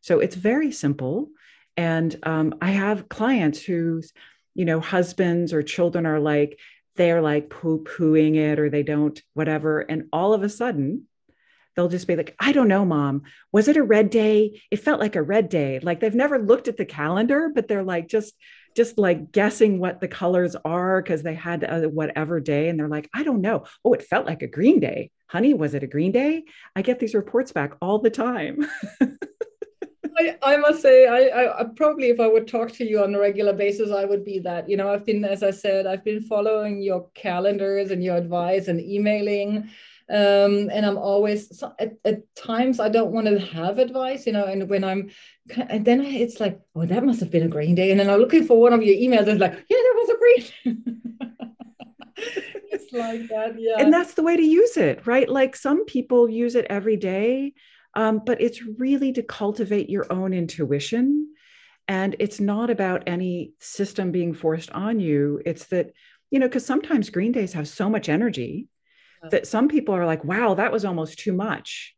So 0.00 0.20
it's 0.20 0.34
very 0.34 0.72
simple. 0.72 1.28
And 1.76 2.16
um, 2.22 2.54
I 2.60 2.70
have 2.70 3.08
clients 3.08 3.62
whose, 3.62 4.12
you 4.54 4.64
know, 4.64 4.80
husbands 4.80 5.52
or 5.52 5.62
children 5.62 6.06
are 6.06 6.20
like, 6.20 6.58
they're 6.96 7.22
like 7.22 7.50
poo 7.50 7.84
pooing 7.84 8.36
it 8.36 8.58
or 8.58 8.70
they 8.70 8.82
don't, 8.82 9.20
whatever. 9.34 9.80
And 9.80 10.08
all 10.12 10.34
of 10.34 10.42
a 10.42 10.48
sudden, 10.48 11.06
they'll 11.74 11.88
just 11.88 12.06
be 12.06 12.16
like, 12.16 12.34
I 12.38 12.52
don't 12.52 12.68
know, 12.68 12.84
mom. 12.84 13.22
Was 13.52 13.68
it 13.68 13.76
a 13.76 13.82
red 13.82 14.10
day? 14.10 14.62
It 14.70 14.78
felt 14.78 15.00
like 15.00 15.16
a 15.16 15.22
red 15.22 15.48
day. 15.48 15.78
Like 15.80 16.00
they've 16.00 16.14
never 16.14 16.38
looked 16.38 16.68
at 16.68 16.76
the 16.76 16.86
calendar, 16.86 17.50
but 17.54 17.68
they're 17.68 17.84
like 17.84 18.08
just 18.08 18.34
just 18.76 18.98
like 18.98 19.32
guessing 19.32 19.78
what 19.78 20.00
the 20.00 20.08
colors 20.08 20.54
are 20.64 21.00
because 21.00 21.22
they 21.22 21.34
had 21.34 21.64
a 21.64 21.88
whatever 21.88 22.40
day 22.40 22.68
and 22.68 22.78
they're 22.78 22.88
like, 22.88 23.08
I 23.14 23.24
don't 23.24 23.40
know. 23.40 23.64
Oh, 23.82 23.94
it 23.94 24.02
felt 24.02 24.26
like 24.26 24.42
a 24.42 24.46
green 24.46 24.80
day. 24.80 25.10
Honey, 25.28 25.54
was 25.54 25.72
it 25.72 25.82
a 25.82 25.86
green 25.86 26.12
day? 26.12 26.44
I 26.74 26.82
get 26.82 26.98
these 26.98 27.14
reports 27.14 27.52
back 27.52 27.72
all 27.80 28.00
the 28.00 28.10
time. 28.10 28.66
I, 30.18 30.36
I 30.42 30.56
must 30.56 30.80
say, 30.80 31.06
I, 31.06 31.60
I 31.60 31.64
probably, 31.64 32.08
if 32.08 32.20
I 32.20 32.26
would 32.26 32.48
talk 32.48 32.72
to 32.72 32.84
you 32.84 33.02
on 33.02 33.14
a 33.14 33.18
regular 33.18 33.52
basis, 33.52 33.90
I 33.90 34.04
would 34.04 34.24
be 34.24 34.38
that. 34.40 34.68
You 34.68 34.76
know, 34.76 34.90
I've 34.90 35.04
been, 35.04 35.24
as 35.24 35.42
I 35.42 35.50
said, 35.50 35.86
I've 35.86 36.04
been 36.04 36.22
following 36.22 36.80
your 36.80 37.08
calendars 37.14 37.90
and 37.90 38.02
your 38.02 38.16
advice 38.16 38.68
and 38.68 38.80
emailing. 38.80 39.68
Um, 40.08 40.70
and 40.72 40.86
I'm 40.86 40.96
always 40.96 41.62
at, 41.80 41.94
at 42.04 42.34
times 42.36 42.78
I 42.78 42.88
don't 42.88 43.10
want 43.10 43.26
to 43.26 43.38
have 43.38 43.78
advice, 43.78 44.26
you 44.26 44.32
know, 44.32 44.44
and 44.44 44.68
when 44.68 44.84
I'm, 44.84 45.10
and 45.56 45.84
then 45.84 46.00
it's 46.00 46.40
like, 46.40 46.60
oh, 46.74 46.86
that 46.86 47.04
must 47.04 47.20
have 47.20 47.30
been 47.30 47.42
a 47.42 47.48
green 47.48 47.74
day. 47.74 47.90
And 47.90 47.98
then 47.98 48.08
I'm 48.08 48.20
looking 48.20 48.46
for 48.46 48.60
one 48.60 48.72
of 48.72 48.82
your 48.82 48.94
emails, 48.94 49.26
and 49.28 49.40
like, 49.40 49.52
yeah, 49.68 49.76
that 49.76 49.94
was 49.96 50.10
a 50.10 50.18
green. 50.18 51.02
it's 52.16 52.92
like 52.92 53.28
that, 53.28 53.56
yeah. 53.58 53.76
And 53.78 53.92
that's 53.92 54.14
the 54.14 54.22
way 54.22 54.36
to 54.36 54.42
use 54.42 54.76
it, 54.76 55.06
right? 55.06 55.28
Like 55.28 55.56
some 55.56 55.84
people 55.84 56.28
use 56.28 56.54
it 56.54 56.66
every 56.70 56.96
day 56.96 57.54
um, 57.96 58.20
but 58.24 58.40
it's 58.40 58.62
really 58.62 59.12
to 59.14 59.22
cultivate 59.22 59.90
your 59.90 60.06
own 60.12 60.32
intuition. 60.32 61.32
And 61.88 62.14
it's 62.18 62.38
not 62.38 62.70
about 62.70 63.04
any 63.06 63.52
system 63.58 64.12
being 64.12 64.34
forced 64.34 64.70
on 64.70 65.00
you. 65.00 65.40
It's 65.44 65.66
that, 65.66 65.92
you 66.30 66.38
know, 66.38 66.46
because 66.46 66.66
sometimes 66.66 67.10
green 67.10 67.32
days 67.32 67.54
have 67.54 67.66
so 67.66 67.88
much 67.88 68.08
energy 68.08 68.68
that 69.30 69.46
some 69.46 69.68
people 69.68 69.94
are 69.94 70.06
like, 70.06 70.22
wow, 70.24 70.54
that 70.54 70.70
was 70.70 70.84
almost 70.84 71.18
too 71.18 71.32
much. 71.32 71.94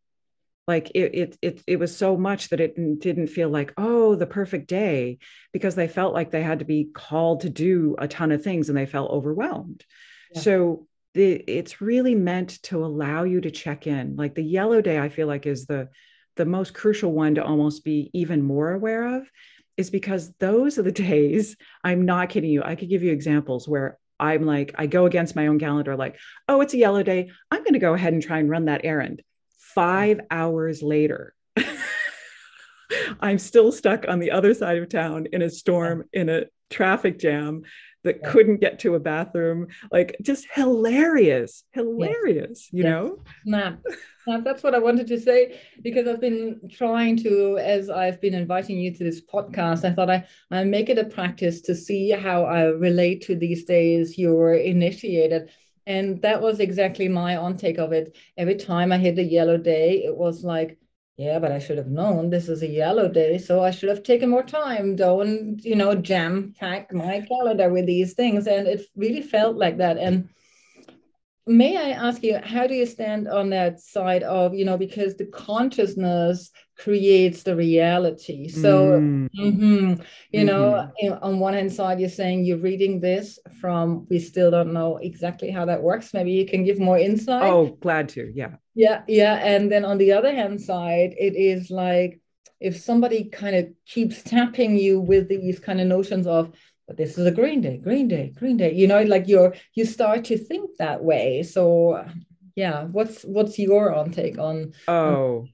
Like 0.66 0.90
it, 0.94 1.14
it, 1.14 1.38
it, 1.42 1.62
it 1.66 1.78
was 1.78 1.96
so 1.96 2.16
much 2.16 2.50
that 2.50 2.60
it 2.60 2.76
didn't 3.00 3.28
feel 3.28 3.48
like, 3.48 3.72
oh, 3.76 4.14
the 4.14 4.26
perfect 4.26 4.68
day, 4.68 5.18
because 5.52 5.74
they 5.74 5.88
felt 5.88 6.14
like 6.14 6.30
they 6.30 6.42
had 6.42 6.60
to 6.60 6.64
be 6.64 6.88
called 6.94 7.40
to 7.40 7.50
do 7.50 7.96
a 7.98 8.06
ton 8.06 8.32
of 8.32 8.42
things 8.42 8.68
and 8.68 8.78
they 8.78 8.86
felt 8.86 9.10
overwhelmed. 9.10 9.84
Yeah. 10.32 10.40
So 10.42 10.86
the, 11.18 11.32
it's 11.48 11.80
really 11.80 12.14
meant 12.14 12.62
to 12.62 12.84
allow 12.84 13.24
you 13.24 13.40
to 13.40 13.50
check 13.50 13.88
in. 13.88 14.14
Like 14.14 14.36
the 14.36 14.42
yellow 14.42 14.80
day 14.80 14.98
i 14.98 15.08
feel 15.08 15.26
like 15.26 15.46
is 15.46 15.66
the 15.66 15.88
the 16.36 16.44
most 16.44 16.72
crucial 16.72 17.12
one 17.12 17.34
to 17.34 17.44
almost 17.44 17.84
be 17.84 18.10
even 18.14 18.40
more 18.40 18.72
aware 18.72 19.16
of 19.16 19.28
is 19.76 19.90
because 19.90 20.32
those 20.38 20.78
are 20.78 20.82
the 20.82 20.92
days 21.10 21.56
i'm 21.82 22.04
not 22.04 22.28
kidding 22.28 22.50
you 22.50 22.62
i 22.62 22.76
could 22.76 22.88
give 22.88 23.02
you 23.02 23.10
examples 23.12 23.66
where 23.66 23.98
i'm 24.20 24.46
like 24.46 24.72
i 24.78 24.86
go 24.86 25.06
against 25.06 25.34
my 25.34 25.48
own 25.48 25.58
calendar 25.58 25.96
like 25.96 26.16
oh 26.46 26.60
it's 26.60 26.74
a 26.74 26.78
yellow 26.78 27.02
day 27.02 27.28
i'm 27.50 27.64
going 27.64 27.72
to 27.72 27.80
go 27.80 27.94
ahead 27.94 28.12
and 28.12 28.22
try 28.22 28.38
and 28.38 28.48
run 28.48 28.66
that 28.66 28.82
errand. 28.84 29.22
Five 29.58 30.20
hours 30.30 30.82
later 30.82 31.34
i'm 33.20 33.38
still 33.38 33.72
stuck 33.72 34.06
on 34.08 34.18
the 34.18 34.30
other 34.30 34.54
side 34.54 34.78
of 34.78 34.88
town 34.88 35.26
in 35.32 35.42
a 35.42 35.50
storm 35.50 36.04
in 36.12 36.28
a 36.28 36.44
traffic 36.70 37.18
jam 37.18 37.62
that 38.04 38.20
yeah. 38.22 38.30
couldn't 38.30 38.60
get 38.60 38.78
to 38.78 38.94
a 38.94 39.00
bathroom 39.00 39.66
like 39.90 40.16
just 40.22 40.46
hilarious 40.54 41.64
hilarious 41.72 42.68
yes. 42.70 42.72
you 42.72 42.82
yes. 42.82 42.90
know 42.90 43.18
nah. 43.44 43.72
nah 44.26 44.40
that's 44.40 44.62
what 44.62 44.74
i 44.74 44.78
wanted 44.78 45.06
to 45.06 45.18
say 45.18 45.60
because 45.82 46.06
i've 46.06 46.20
been 46.20 46.60
trying 46.70 47.16
to 47.16 47.58
as 47.58 47.90
i've 47.90 48.20
been 48.20 48.34
inviting 48.34 48.78
you 48.78 48.92
to 48.92 49.04
this 49.04 49.20
podcast 49.20 49.84
i 49.84 49.92
thought 49.92 50.10
i 50.10 50.24
i 50.50 50.62
make 50.64 50.88
it 50.88 50.98
a 50.98 51.04
practice 51.04 51.60
to 51.60 51.74
see 51.74 52.10
how 52.10 52.44
i 52.44 52.64
relate 52.64 53.22
to 53.22 53.34
these 53.34 53.64
days 53.64 54.16
you're 54.16 54.54
initiated 54.54 55.50
and 55.86 56.20
that 56.22 56.40
was 56.40 56.60
exactly 56.60 57.08
my 57.08 57.36
on 57.36 57.56
take 57.56 57.78
of 57.78 57.92
it 57.92 58.16
every 58.36 58.56
time 58.56 58.92
i 58.92 58.98
hit 58.98 59.18
a 59.18 59.22
yellow 59.22 59.56
day 59.56 60.04
it 60.04 60.16
was 60.16 60.44
like 60.44 60.78
yeah, 61.18 61.40
but 61.40 61.50
I 61.50 61.58
should 61.58 61.78
have 61.78 61.88
known 61.88 62.30
this 62.30 62.48
is 62.48 62.62
a 62.62 62.68
yellow 62.68 63.08
day, 63.08 63.38
so 63.38 63.60
I 63.64 63.72
should 63.72 63.88
have 63.88 64.04
taken 64.04 64.30
more 64.30 64.44
time. 64.44 64.94
Don't, 64.94 65.58
you 65.64 65.74
know, 65.74 65.96
jam 65.96 66.54
pack 66.60 66.92
my 66.92 67.22
calendar 67.22 67.70
with 67.70 67.86
these 67.86 68.14
things. 68.14 68.46
And 68.46 68.68
it 68.68 68.86
really 68.94 69.22
felt 69.22 69.56
like 69.56 69.78
that. 69.78 69.98
And 69.98 70.28
may 71.48 71.76
I 71.76 71.90
ask 71.90 72.22
you, 72.22 72.38
how 72.42 72.66
do 72.66 72.74
you 72.74 72.86
stand 72.86 73.26
on 73.26 73.50
that 73.50 73.80
side 73.80 74.22
of, 74.22 74.54
you 74.54 74.64
know, 74.64 74.76
because 74.76 75.16
the 75.16 75.26
consciousness 75.26 76.50
creates 76.76 77.42
the 77.42 77.56
reality. 77.56 78.48
So, 78.48 79.00
mm. 79.00 79.28
mm-hmm, 79.36 80.00
you 80.30 80.44
mm-hmm. 80.44 80.46
know, 80.46 80.90
on 81.22 81.40
one 81.40 81.54
hand 81.54 81.72
side, 81.72 81.98
you're 81.98 82.08
saying 82.08 82.44
you're 82.44 82.58
reading 82.58 83.00
this 83.00 83.38
from, 83.60 84.06
we 84.08 84.20
still 84.20 84.50
don't 84.50 84.72
know 84.72 84.98
exactly 84.98 85.50
how 85.50 85.64
that 85.64 85.82
works. 85.82 86.14
Maybe 86.14 86.32
you 86.32 86.46
can 86.46 86.62
give 86.64 86.78
more 86.78 86.98
insight. 86.98 87.42
Oh, 87.42 87.76
glad 87.80 88.08
to. 88.10 88.30
Yeah. 88.32 88.54
Yeah. 88.74 89.02
Yeah. 89.08 89.34
And 89.34 89.72
then 89.72 89.84
on 89.84 89.98
the 89.98 90.12
other 90.12 90.32
hand 90.32 90.60
side, 90.60 91.14
it 91.18 91.34
is 91.34 91.70
like 91.70 92.20
if 92.60 92.76
somebody 92.76 93.24
kind 93.24 93.56
of 93.56 93.68
keeps 93.86 94.22
tapping 94.22 94.76
you 94.76 95.00
with 95.00 95.28
these 95.28 95.58
kind 95.58 95.80
of 95.80 95.86
notions 95.88 96.26
of, 96.26 96.52
but 96.88 96.96
this 96.96 97.18
is 97.18 97.26
a 97.26 97.30
green 97.30 97.60
day, 97.60 97.76
green 97.76 98.08
day, 98.08 98.32
green 98.36 98.56
day, 98.56 98.72
you 98.72 98.88
know, 98.88 99.02
like 99.02 99.28
you're, 99.28 99.54
you 99.74 99.84
start 99.84 100.24
to 100.24 100.38
think 100.38 100.70
that 100.78 101.04
way. 101.04 101.42
So, 101.42 102.04
yeah, 102.56 102.84
what's, 102.84 103.22
what's 103.22 103.58
your 103.58 103.94
on 103.94 104.10
take 104.10 104.38
on? 104.38 104.72
Oh, 104.88 105.46
on- 105.46 105.48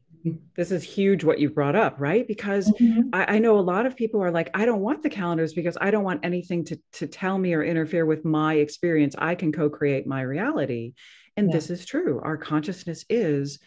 this 0.56 0.70
is 0.70 0.82
huge 0.82 1.22
what 1.22 1.38
you 1.38 1.50
brought 1.50 1.76
up, 1.76 1.96
right? 1.98 2.26
Because 2.26 2.70
mm-hmm. 2.70 3.10
I, 3.12 3.34
I, 3.34 3.38
know 3.40 3.58
a 3.58 3.60
lot 3.60 3.84
of 3.84 3.94
people 3.94 4.22
are 4.22 4.30
like, 4.30 4.48
I 4.54 4.64
don't 4.64 4.80
want 4.80 5.02
the 5.02 5.10
calendars 5.10 5.52
because 5.52 5.76
I 5.80 5.90
don't 5.90 6.04
want 6.04 6.24
anything 6.24 6.64
to, 6.66 6.80
to 6.92 7.06
tell 7.06 7.36
me 7.36 7.52
or 7.52 7.62
interfere 7.62 8.06
with 8.06 8.24
my 8.24 8.54
experience. 8.54 9.14
I 9.18 9.34
can 9.34 9.52
co 9.52 9.68
create 9.68 10.06
my 10.06 10.22
reality. 10.22 10.94
And 11.36 11.48
yeah. 11.48 11.56
this 11.56 11.68
is 11.68 11.84
true. 11.84 12.20
Our 12.22 12.38
consciousness 12.38 13.04
is 13.10 13.58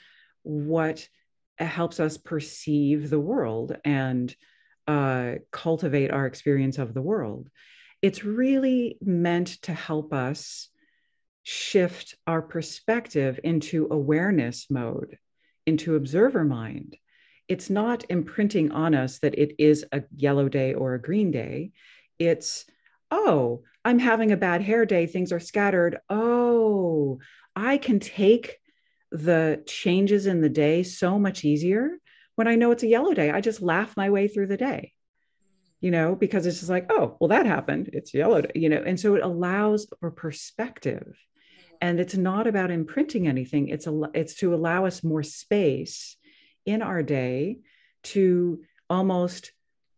what 0.42 1.08
helps 1.60 2.00
us 2.00 2.18
perceive 2.18 3.10
the 3.10 3.20
world 3.20 3.76
and 3.86 4.34
uh, 4.88 5.36
cultivate 5.52 6.12
our 6.12 6.26
experience 6.26 6.78
of 6.78 6.94
the 6.94 7.02
world. 7.02 7.50
It's 8.02 8.24
really 8.24 8.98
meant 9.02 9.62
to 9.64 9.74
help 9.74 10.14
us 10.14 10.70
shift 11.44 12.16
our 12.26 12.42
perspective 12.42 13.40
into 13.44 13.88
awareness 13.90 14.68
mode 14.70 15.18
into 15.68 15.96
observer 15.96 16.44
mind. 16.44 16.98
It's 17.48 17.70
not 17.70 18.06
imprinting 18.10 18.72
on 18.72 18.96
us 18.96 19.20
that 19.20 19.38
it 19.38 19.56
is 19.60 19.86
a 19.92 20.04
yellow 20.16 20.50
day 20.50 20.74
or 20.74 20.94
a 20.94 21.02
green 21.02 21.30
day. 21.30 21.72
It's, 22.18 22.66
oh, 23.12 23.64
I'm 23.86 24.00
having 24.00 24.32
a 24.32 24.38
bad 24.38 24.62
hair 24.62 24.86
day. 24.86 25.06
Things 25.06 25.32
are 25.32 25.40
scattered. 25.40 26.00
Oh, 26.10 27.20
I 27.56 27.78
can 27.78 28.00
take 28.00 28.58
the 29.12 29.64
changes 29.66 30.26
in 30.26 30.42
the 30.42 30.50
day 30.50 30.84
so 30.84 31.20
much 31.20 31.46
easier 31.46 31.92
when 32.38 32.48
I 32.48 32.56
know 32.56 32.72
it's 32.72 32.84
a 32.84 32.88
yellow 32.88 33.14
day. 33.14 33.30
I 33.30 33.42
just 33.42 33.62
laugh 33.62 33.98
my 33.98 34.10
way 34.10 34.28
through 34.30 34.48
the 34.48 34.58
day, 34.58 34.94
you 35.82 35.92
know, 35.92 36.16
because 36.16 36.46
it's 36.46 36.60
just 36.60 36.70
like, 36.70 36.88
oh, 36.90 37.18
well, 37.20 37.28
that 37.28 37.46
happened. 37.46 37.90
It's 37.92 38.14
yellow, 38.14 38.42
day, 38.42 38.52
you 38.56 38.70
know, 38.70 38.82
and 38.86 39.00
so 39.00 39.16
it 39.16 39.24
allows 39.24 39.88
for 40.00 40.12
perspective 40.12 41.18
and 41.82 42.00
it's 42.00 42.16
not 42.16 42.48
about 42.48 42.72
imprinting 42.72 43.28
anything 43.28 43.68
it's 43.70 43.88
a 43.88 44.02
it's 44.14 44.36
to 44.36 44.54
allow 44.54 44.86
us 44.86 45.04
more 45.04 45.24
space 45.24 46.18
in 46.66 46.82
our 46.82 47.04
day 47.04 47.60
to 48.04 48.62
almost 48.90 49.52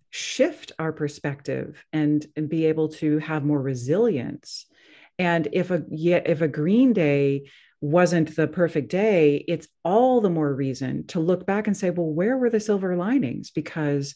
shift 0.10 0.71
our 0.80 0.91
perspective 0.91 1.86
and 1.93 2.25
and 2.36 2.49
be 2.49 2.65
able 2.65 2.89
to 2.89 3.19
have 3.19 3.45
more 3.45 3.62
resilience 3.62 4.65
and 5.17 5.47
if 5.54 5.71
a 5.71 5.84
if 5.91 6.41
a 6.41 6.47
green 6.47 6.93
day 6.93 7.49
wasn't 7.82 8.36
the 8.36 8.48
perfect 8.48 8.89
day 8.89 9.44
it's 9.48 9.68
all 9.84 10.20
the 10.20 10.30
more 10.30 10.54
reason 10.54 11.06
to 11.08 11.20
look 11.20 11.46
back 11.46 11.68
and 11.68 11.78
say 11.78 11.89
well 11.89 12.08
where 12.08 12.38
were 12.38 12.50
the 12.50 12.60
silver 12.60 12.96
linings 12.96 13.52
because 13.52 14.15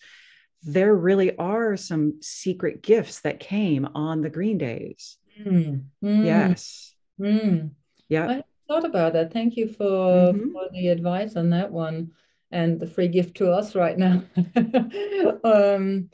there 0.63 0.95
really 0.95 1.35
are 1.37 1.75
some 1.77 2.21
secret 2.21 2.81
gifts 2.81 3.21
that 3.21 3.39
came 3.39 3.87
on 3.95 4.21
the 4.21 4.29
green 4.29 4.57
days 4.57 5.17
mm. 5.39 5.81
Mm. 6.03 6.25
yes 6.25 6.93
Mm. 7.19 7.71
Yeah. 8.09 8.27
I 8.27 8.43
thought 8.67 8.85
about 8.85 9.13
that. 9.13 9.33
Thank 9.33 9.55
you 9.55 9.67
for, 9.67 10.33
mm-hmm. 10.33 10.51
for 10.51 10.67
the 10.71 10.89
advice 10.89 11.35
on 11.35 11.49
that 11.51 11.71
one 11.71 12.11
and 12.51 12.79
the 12.79 12.87
free 12.87 13.07
gift 13.07 13.37
to 13.37 13.51
us 13.51 13.75
right 13.75 13.97
now. 13.97 14.23
um, 15.43 16.09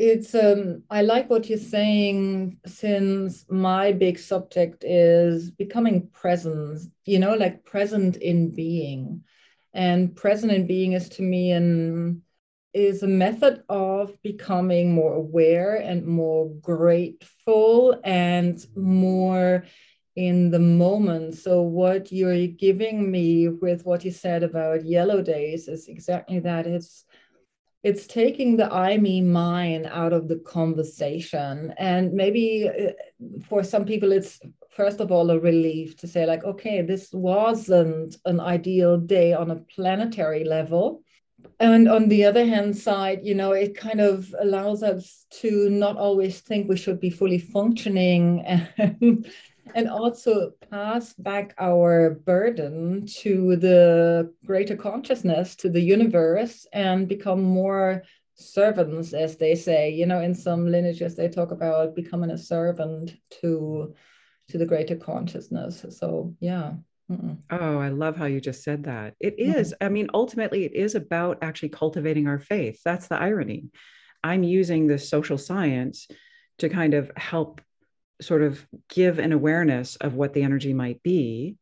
it's 0.00 0.34
um, 0.34 0.82
I 0.88 1.02
like 1.02 1.28
what 1.28 1.50
you're 1.50 1.58
saying 1.58 2.56
since 2.64 3.44
my 3.50 3.92
big 3.92 4.18
subject 4.18 4.82
is 4.82 5.50
becoming 5.50 6.08
present, 6.08 6.80
you 7.04 7.18
know, 7.18 7.34
like 7.34 7.66
present 7.66 8.16
in 8.16 8.54
being. 8.54 9.24
And 9.74 10.16
present 10.16 10.52
in 10.52 10.66
being 10.66 10.94
is 10.94 11.10
to 11.10 11.22
me 11.22 11.52
an 11.52 12.22
is 12.72 13.02
a 13.02 13.08
method 13.08 13.62
of 13.68 14.16
becoming 14.22 14.94
more 14.94 15.14
aware 15.14 15.74
and 15.74 16.06
more 16.06 16.48
grateful 16.62 18.00
and 18.02 18.64
more 18.74 19.64
in 20.16 20.50
the 20.50 20.60
moment. 20.60 21.34
So, 21.34 21.60
what 21.60 22.10
you're 22.10 22.46
giving 22.46 23.10
me 23.10 23.48
with 23.48 23.84
what 23.84 24.04
you 24.06 24.12
said 24.12 24.44
about 24.44 24.86
yellow 24.86 25.20
days 25.20 25.68
is 25.68 25.88
exactly 25.88 26.38
that. 26.38 26.66
It's 26.66 27.04
it's 27.82 28.06
taking 28.06 28.56
the 28.56 28.72
I 28.72 28.98
me 28.98 29.22
mine 29.22 29.86
out 29.86 30.12
of 30.12 30.28
the 30.28 30.36
conversation. 30.40 31.72
And 31.78 32.12
maybe 32.12 32.68
uh, 32.68 32.92
for 33.48 33.62
some 33.62 33.84
people, 33.84 34.12
it's 34.12 34.40
first 34.70 35.00
of 35.00 35.10
all 35.10 35.30
a 35.30 35.38
relief 35.38 35.96
to 35.98 36.06
say, 36.06 36.26
like, 36.26 36.44
okay, 36.44 36.82
this 36.82 37.12
wasn't 37.12 38.16
an 38.26 38.40
ideal 38.40 38.98
day 38.98 39.32
on 39.32 39.50
a 39.50 39.56
planetary 39.56 40.44
level. 40.44 41.02
And 41.58 41.88
on 41.88 42.08
the 42.08 42.24
other 42.24 42.44
hand 42.44 42.76
side, 42.76 43.20
you 43.22 43.34
know, 43.34 43.52
it 43.52 43.74
kind 43.74 44.00
of 44.00 44.34
allows 44.38 44.82
us 44.82 45.26
to 45.40 45.70
not 45.70 45.96
always 45.96 46.40
think 46.40 46.68
we 46.68 46.76
should 46.76 47.00
be 47.00 47.10
fully 47.10 47.38
functioning 47.38 48.40
and 48.78 49.26
and 49.74 49.88
also 49.88 50.52
pass 50.70 51.14
back 51.14 51.54
our 51.58 52.10
burden 52.10 53.06
to 53.20 53.56
the 53.56 54.32
greater 54.44 54.76
consciousness, 54.76 55.56
to 55.56 55.68
the 55.68 55.80
universe, 55.80 56.66
and 56.72 57.08
become 57.08 57.42
more 57.42 58.02
servants, 58.34 59.12
as 59.12 59.36
they 59.36 59.54
say. 59.54 59.90
You 59.90 60.06
know, 60.06 60.20
in 60.20 60.34
some 60.34 60.70
lineages, 60.70 61.16
they 61.16 61.28
talk 61.28 61.50
about 61.50 61.94
becoming 61.94 62.30
a 62.30 62.38
servant 62.38 63.16
to 63.40 63.94
to 64.48 64.58
the 64.58 64.66
greater 64.66 64.96
consciousness. 64.96 65.86
So, 65.90 66.34
yeah. 66.40 66.72
Oh, 67.50 67.78
I 67.78 67.88
love 67.88 68.16
how 68.16 68.26
you 68.26 68.40
just 68.40 68.62
said 68.62 68.84
that. 68.84 69.14
It 69.18 69.34
is, 69.38 69.72
mm-hmm. 69.72 69.84
I 69.84 69.88
mean, 69.88 70.08
ultimately, 70.14 70.64
it 70.64 70.74
is 70.74 70.94
about 70.94 71.38
actually 71.42 71.70
cultivating 71.70 72.28
our 72.28 72.38
faith. 72.38 72.80
That's 72.84 73.08
the 73.08 73.16
irony. 73.16 73.70
I'm 74.22 74.44
using 74.44 74.86
this 74.86 75.08
social 75.08 75.38
science 75.38 76.06
to 76.58 76.68
kind 76.68 76.94
of 76.94 77.10
help 77.16 77.60
sort 78.20 78.42
of 78.42 78.64
give 78.88 79.18
an 79.18 79.32
awareness 79.32 79.96
of 79.96 80.14
what 80.14 80.34
the 80.34 80.42
energy 80.42 80.74
might 80.74 81.02
be 81.02 81.56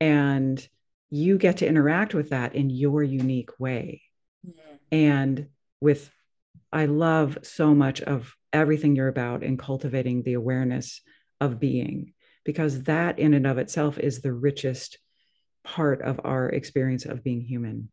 and 0.00 0.66
you 1.10 1.38
get 1.38 1.58
to 1.58 1.66
interact 1.66 2.14
with 2.14 2.30
that 2.30 2.54
in 2.54 2.70
your 2.70 3.02
unique 3.02 3.58
way 3.58 4.02
mm-hmm. 4.46 4.76
and 4.92 5.46
with 5.80 6.10
i 6.72 6.86
love 6.86 7.38
so 7.42 7.74
much 7.74 8.00
of 8.00 8.34
everything 8.52 8.96
you're 8.96 9.08
about 9.08 9.42
in 9.42 9.56
cultivating 9.56 10.22
the 10.22 10.34
awareness 10.34 11.00
of 11.40 11.60
being 11.60 12.12
because 12.44 12.84
that 12.84 13.18
in 13.18 13.34
and 13.34 13.46
of 13.46 13.58
itself 13.58 13.98
is 13.98 14.20
the 14.20 14.32
richest 14.32 14.98
part 15.64 16.00
of 16.02 16.20
our 16.24 16.48
experience 16.48 17.04
of 17.04 17.22
being 17.22 17.40
human 17.40 17.90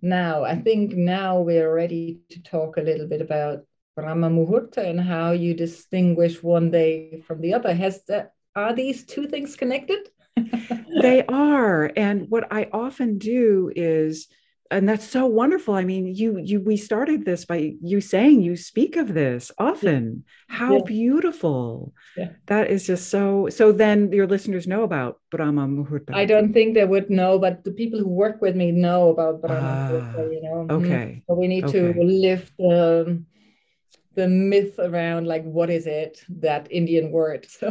now 0.00 0.44
i 0.44 0.56
think 0.56 0.92
now 0.94 1.40
we're 1.40 1.72
ready 1.72 2.20
to 2.30 2.42
talk 2.42 2.76
a 2.76 2.82
little 2.82 3.06
bit 3.06 3.20
about 3.20 3.60
Brahma 3.98 4.30
Muhurta 4.30 4.78
and 4.78 5.00
how 5.00 5.32
you 5.32 5.54
distinguish 5.54 6.40
one 6.40 6.70
day 6.70 7.20
from 7.26 7.40
the 7.40 7.52
other. 7.54 7.74
Has 7.74 8.04
that 8.06 8.32
are 8.54 8.72
these 8.72 9.04
two 9.04 9.26
things 9.26 9.56
connected? 9.56 10.08
they 11.02 11.26
are. 11.26 11.90
And 11.96 12.26
what 12.28 12.46
I 12.52 12.68
often 12.72 13.18
do 13.18 13.72
is 13.74 14.28
and 14.70 14.86
that's 14.86 15.08
so 15.08 15.24
wonderful 15.24 15.72
i 15.72 15.82
mean 15.82 16.14
you 16.14 16.38
you 16.44 16.60
we 16.60 16.76
started 16.76 17.24
this 17.24 17.46
by 17.46 17.72
you 17.80 18.02
saying 18.02 18.42
you 18.42 18.54
speak 18.54 18.96
of 18.96 19.14
this 19.14 19.50
often 19.56 20.24
yeah. 20.50 20.56
how 20.56 20.74
yeah. 20.74 20.84
beautiful 20.84 21.94
yeah. 22.18 22.28
that 22.46 22.68
is 22.68 22.86
just 22.86 23.08
so 23.08 23.48
so 23.48 23.72
then 23.72 24.12
your 24.12 24.26
listeners 24.26 24.66
know 24.66 24.82
about 24.82 25.20
brahma 25.30 25.66
muhurta 25.66 26.12
i 26.12 26.26
don't 26.26 26.52
think 26.52 26.74
they 26.74 26.84
would 26.84 27.08
know 27.08 27.38
but 27.38 27.64
the 27.64 27.72
people 27.72 27.98
who 27.98 28.08
work 28.08 28.42
with 28.42 28.54
me 28.54 28.70
know 28.70 29.08
about 29.08 29.40
brahma 29.40 29.72
ah, 29.72 29.88
muhurta 29.88 30.34
you 30.34 30.42
know 30.42 30.66
okay 30.68 31.22
so 31.26 31.32
we 31.32 31.48
need 31.48 31.64
okay. 31.64 31.92
to 31.92 32.02
lift 32.02 32.52
the 32.58 33.24
the 34.18 34.26
myth 34.26 34.80
around 34.80 35.28
like 35.28 35.44
what 35.44 35.70
is 35.70 35.86
it 35.86 36.24
that 36.28 36.66
indian 36.72 37.12
word? 37.12 37.46
So 37.58 37.70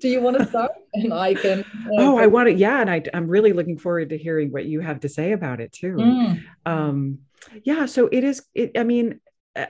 do 0.00 0.08
you 0.08 0.20
want 0.20 0.36
to 0.38 0.46
start? 0.46 0.72
And 0.92 1.12
i 1.14 1.32
can 1.32 1.60
uh, 1.60 2.02
oh 2.02 2.18
i 2.18 2.26
want 2.26 2.48
to 2.48 2.54
yeah 2.54 2.80
and 2.82 2.90
I, 2.90 3.02
i'm 3.14 3.28
really 3.28 3.54
looking 3.54 3.78
forward 3.78 4.10
to 4.10 4.18
hearing 4.18 4.52
what 4.52 4.66
you 4.66 4.80
have 4.80 5.00
to 5.00 5.08
say 5.08 5.32
about 5.32 5.60
it 5.60 5.72
too. 5.72 5.96
Mm. 5.96 6.44
um 6.66 7.18
yeah 7.64 7.86
so 7.86 8.08
it 8.12 8.24
is 8.24 8.42
it, 8.54 8.72
i 8.76 8.84
mean 8.84 9.20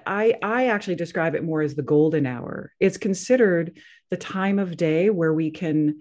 i 0.05 0.35
i 0.43 0.67
actually 0.67 0.97
describe 0.97 1.37
it 1.37 1.45
more 1.45 1.63
as 1.63 1.77
the 1.77 1.91
golden 1.95 2.27
hour. 2.27 2.73
It's 2.81 2.97
considered 2.97 3.79
the 4.11 4.17
time 4.17 4.59
of 4.59 4.77
day 4.77 5.11
where 5.11 5.33
we 5.33 5.53
can 5.53 6.01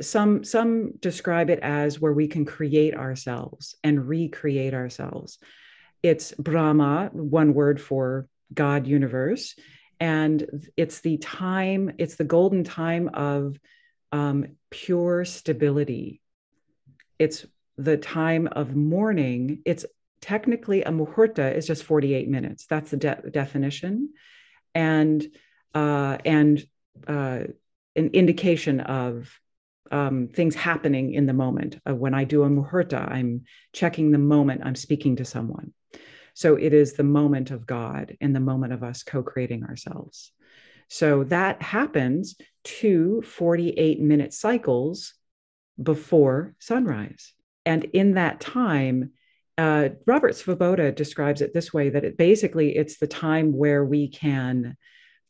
some 0.00 0.42
some 0.42 0.92
describe 1.00 1.50
it 1.50 1.60
as 1.60 2.00
where 2.00 2.14
we 2.14 2.28
can 2.28 2.46
create 2.46 2.94
ourselves 2.94 3.74
and 3.84 4.08
recreate 4.08 4.72
ourselves. 4.72 5.38
It's 6.02 6.32
brahma 6.32 7.10
one 7.12 7.52
word 7.52 7.78
for 7.80 8.26
God 8.52 8.86
universe. 8.86 9.54
And 9.98 10.68
it's 10.76 11.00
the 11.00 11.16
time, 11.18 11.92
it's 11.98 12.16
the 12.16 12.24
golden 12.24 12.64
time 12.64 13.10
of 13.14 13.58
um, 14.12 14.56
pure 14.70 15.24
stability. 15.24 16.20
It's 17.18 17.46
the 17.76 17.96
time 17.96 18.46
of 18.46 18.74
morning. 18.74 19.62
It's 19.64 19.86
technically 20.20 20.82
a 20.82 20.90
muhurta 20.90 21.54
is 21.54 21.66
just 21.66 21.84
48 21.84 22.28
minutes. 22.28 22.66
That's 22.66 22.90
the 22.90 22.96
de- 22.96 23.30
definition. 23.30 24.10
And 24.74 25.26
uh, 25.74 26.18
and 26.24 26.66
uh, 27.06 27.40
an 27.94 28.10
indication 28.12 28.80
of 28.80 29.30
um, 29.90 30.28
things 30.28 30.54
happening 30.54 31.12
in 31.12 31.26
the 31.26 31.32
moment. 31.32 31.78
Uh, 31.88 31.94
when 31.94 32.14
I 32.14 32.24
do 32.24 32.44
a 32.44 32.48
muhurta, 32.48 33.10
I'm 33.10 33.44
checking 33.72 34.10
the 34.10 34.18
moment 34.18 34.62
I'm 34.64 34.74
speaking 34.74 35.16
to 35.16 35.24
someone. 35.24 35.72
So 36.36 36.56
it 36.56 36.74
is 36.74 36.92
the 36.92 37.02
moment 37.02 37.50
of 37.50 37.66
God 37.66 38.14
and 38.20 38.36
the 38.36 38.40
moment 38.40 38.74
of 38.74 38.82
us 38.82 39.02
co 39.02 39.22
creating 39.22 39.64
ourselves. 39.64 40.32
So 40.88 41.24
that 41.24 41.62
happens 41.62 42.36
two 42.62 43.22
48 43.22 44.00
minute 44.00 44.34
cycles 44.34 45.14
before 45.82 46.54
sunrise. 46.58 47.32
And 47.64 47.84
in 47.84 48.14
that 48.14 48.40
time, 48.40 49.12
uh, 49.56 49.88
Robert 50.04 50.34
Svoboda 50.34 50.94
describes 50.94 51.40
it 51.40 51.54
this 51.54 51.72
way 51.72 51.88
that 51.88 52.04
it 52.04 52.18
basically 52.18 52.76
it's 52.76 52.98
the 52.98 53.06
time 53.06 53.56
where 53.56 53.82
we 53.82 54.08
can 54.08 54.76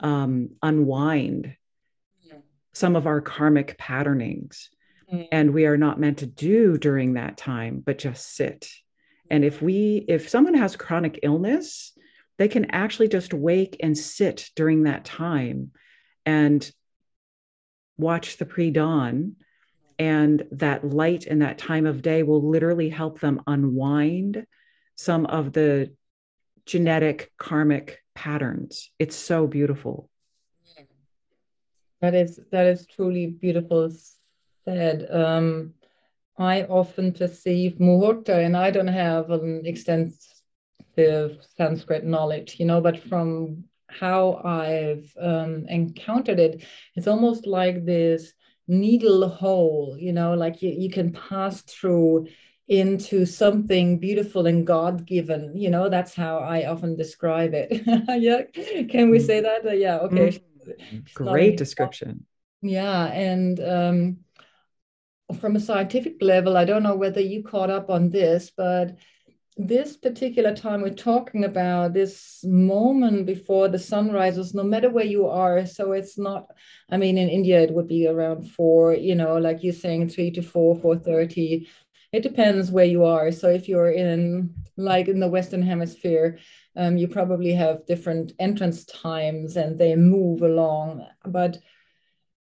um, 0.01 0.57
unwind 0.61 1.55
some 2.73 2.97
of 2.97 3.07
our 3.07 3.21
karmic 3.21 3.79
patternings. 3.79 4.71
Mm. 5.11 5.29
And 5.31 5.55
we 5.55 5.67
are 5.67 5.77
not 5.77 6.01
meant 6.01 6.19
to 6.19 6.27
do 6.27 6.77
during 6.77 7.15
that 7.15 7.37
time, 7.37 7.81
but 7.87 7.97
just 7.97 8.35
sit 8.35 8.69
and 9.31 9.45
if 9.45 9.61
we, 9.63 10.05
if 10.09 10.29
someone 10.29 10.55
has 10.55 10.77
chronic 10.77 11.21
illness, 11.23 11.93
they 12.39 12.49
can 12.49 12.71
actually 12.71 13.09
just 13.09 13.33
wake 13.33 13.77
and 13.81 13.97
sit 13.97 14.51
during 14.55 14.85
that 14.85 15.05
time 15.05 15.73
and 16.25 16.71
watch 17.97 18.37
the 18.37 18.47
pre 18.47 18.71
dawn. 18.71 19.37
And 19.99 20.47
that 20.53 20.85
light 20.85 21.27
and 21.27 21.41
that 21.41 21.57
time 21.57 21.87
of 21.87 22.03
day 22.03 22.23
will 22.23 22.47
literally 22.47 22.91
help 22.91 23.21
them 23.21 23.41
unwind 23.47 24.47
some 24.95 25.25
of 25.25 25.53
the 25.53 25.95
genetic 26.67 27.33
karmic 27.39 28.03
patterns. 28.15 28.91
It's 28.99 29.17
so 29.17 29.47
beautiful. 29.47 30.11
That 32.03 32.15
is 32.15 32.39
that 32.53 32.67
is 32.67 32.87
truly 32.87 33.27
beautiful 33.29 33.91
said. 34.67 35.07
Um, 35.11 35.73
I 36.39 36.65
often 36.65 37.13
perceive 37.13 37.77
muhurta, 37.79 38.45
and 38.45 38.57
I 38.57 38.71
don't 38.71 38.87
have 38.89 39.31
an 39.31 39.63
extensive 39.65 40.27
Sanskrit 41.57 42.05
knowledge, 42.05 42.57
you 42.59 42.67
know, 42.67 42.81
but 42.81 42.99
from 42.99 43.65
how 43.89 44.41
I've 44.45 45.13
um, 45.21 45.67
encountered 45.69 46.39
it, 46.39 46.65
it's 46.95 47.07
almost 47.07 47.47
like 47.47 47.85
this 47.85 48.33
needle 48.69 49.29
hole, 49.29 49.97
you 49.99 50.13
know, 50.13 50.35
like 50.35 50.63
you, 50.63 50.71
you 50.71 50.91
can 50.91 51.13
pass 51.13 51.63
through 51.63 52.27
into 52.69 53.25
something 53.25 53.99
beautiful 53.99 54.47
and 54.47 54.67
God 54.67 55.07
given. 55.07 55.57
You 55.57 55.71
know, 55.71 55.89
that's 55.89 56.15
how 56.15 56.39
I 56.39 56.67
often 56.67 56.97
describe 56.97 57.53
it. 57.55 57.83
yeah. 58.21 58.43
Can 58.89 59.11
we 59.11 59.21
say 59.21 59.41
that? 59.41 59.65
Uh, 59.65 59.71
yeah. 59.71 59.99
Okay. 59.99 60.41
Mm. 60.79 61.15
Great 61.15 61.57
description. 61.57 62.27
Yeah. 62.61 63.07
And, 63.07 63.61
um, 63.61 64.17
from 65.41 65.57
a 65.57 65.61
scientific 65.61 66.17
level, 66.21 66.57
I 66.57 66.65
don't 66.65 66.83
know 66.83 66.97
whether 66.97 67.21
you 67.21 67.43
caught 67.43 67.71
up 67.71 67.91
on 67.91 68.11
this, 68.11 68.53
but 68.57 68.97
this 69.57 69.97
particular 69.97 70.55
time 70.55 70.83
we're 70.83 70.91
talking 70.91 71.45
about 71.45 71.95
this 71.95 72.45
moment 72.45 73.25
before 73.25 73.69
the 73.69 73.79
sun 73.79 74.13
rises 74.13 74.53
no 74.53 74.63
matter 74.63 74.91
where 74.91 75.05
you 75.07 75.27
are 75.27 75.65
so 75.65 75.93
it's 75.93 76.19
not 76.19 76.47
i 76.91 76.97
mean 76.99 77.17
in 77.17 77.31
india 77.31 77.63
it 77.63 77.73
would 77.73 77.89
be 77.89 78.07
around 78.07 78.43
four 78.51 78.93
you 78.93 79.15
know 79.15 79.39
like 79.39 79.65
you're 79.65 79.73
saying 79.73 80.07
three 80.07 80.31
to 80.31 80.43
four 80.43 80.77
four 80.77 80.97
thirty. 80.97 81.67
It 82.13 82.23
depends 82.23 82.71
where 82.71 82.85
you 82.85 83.05
are. 83.05 83.31
So 83.33 83.49
if 83.51 83.69
you're 83.69 83.91
in 83.91 84.55
like 84.77 85.09
in 85.09 85.21
the 85.21 85.29
western 85.29 85.61
hemisphere 85.61 86.39
um, 86.77 86.97
you 86.97 87.09
probably 87.09 87.53
have 87.53 87.87
different 87.87 88.33
entrance 88.39 88.85
times 88.85 89.57
and 89.57 89.79
they 89.79 89.97
move 89.97 90.43
along. 90.43 91.07
But 91.25 91.59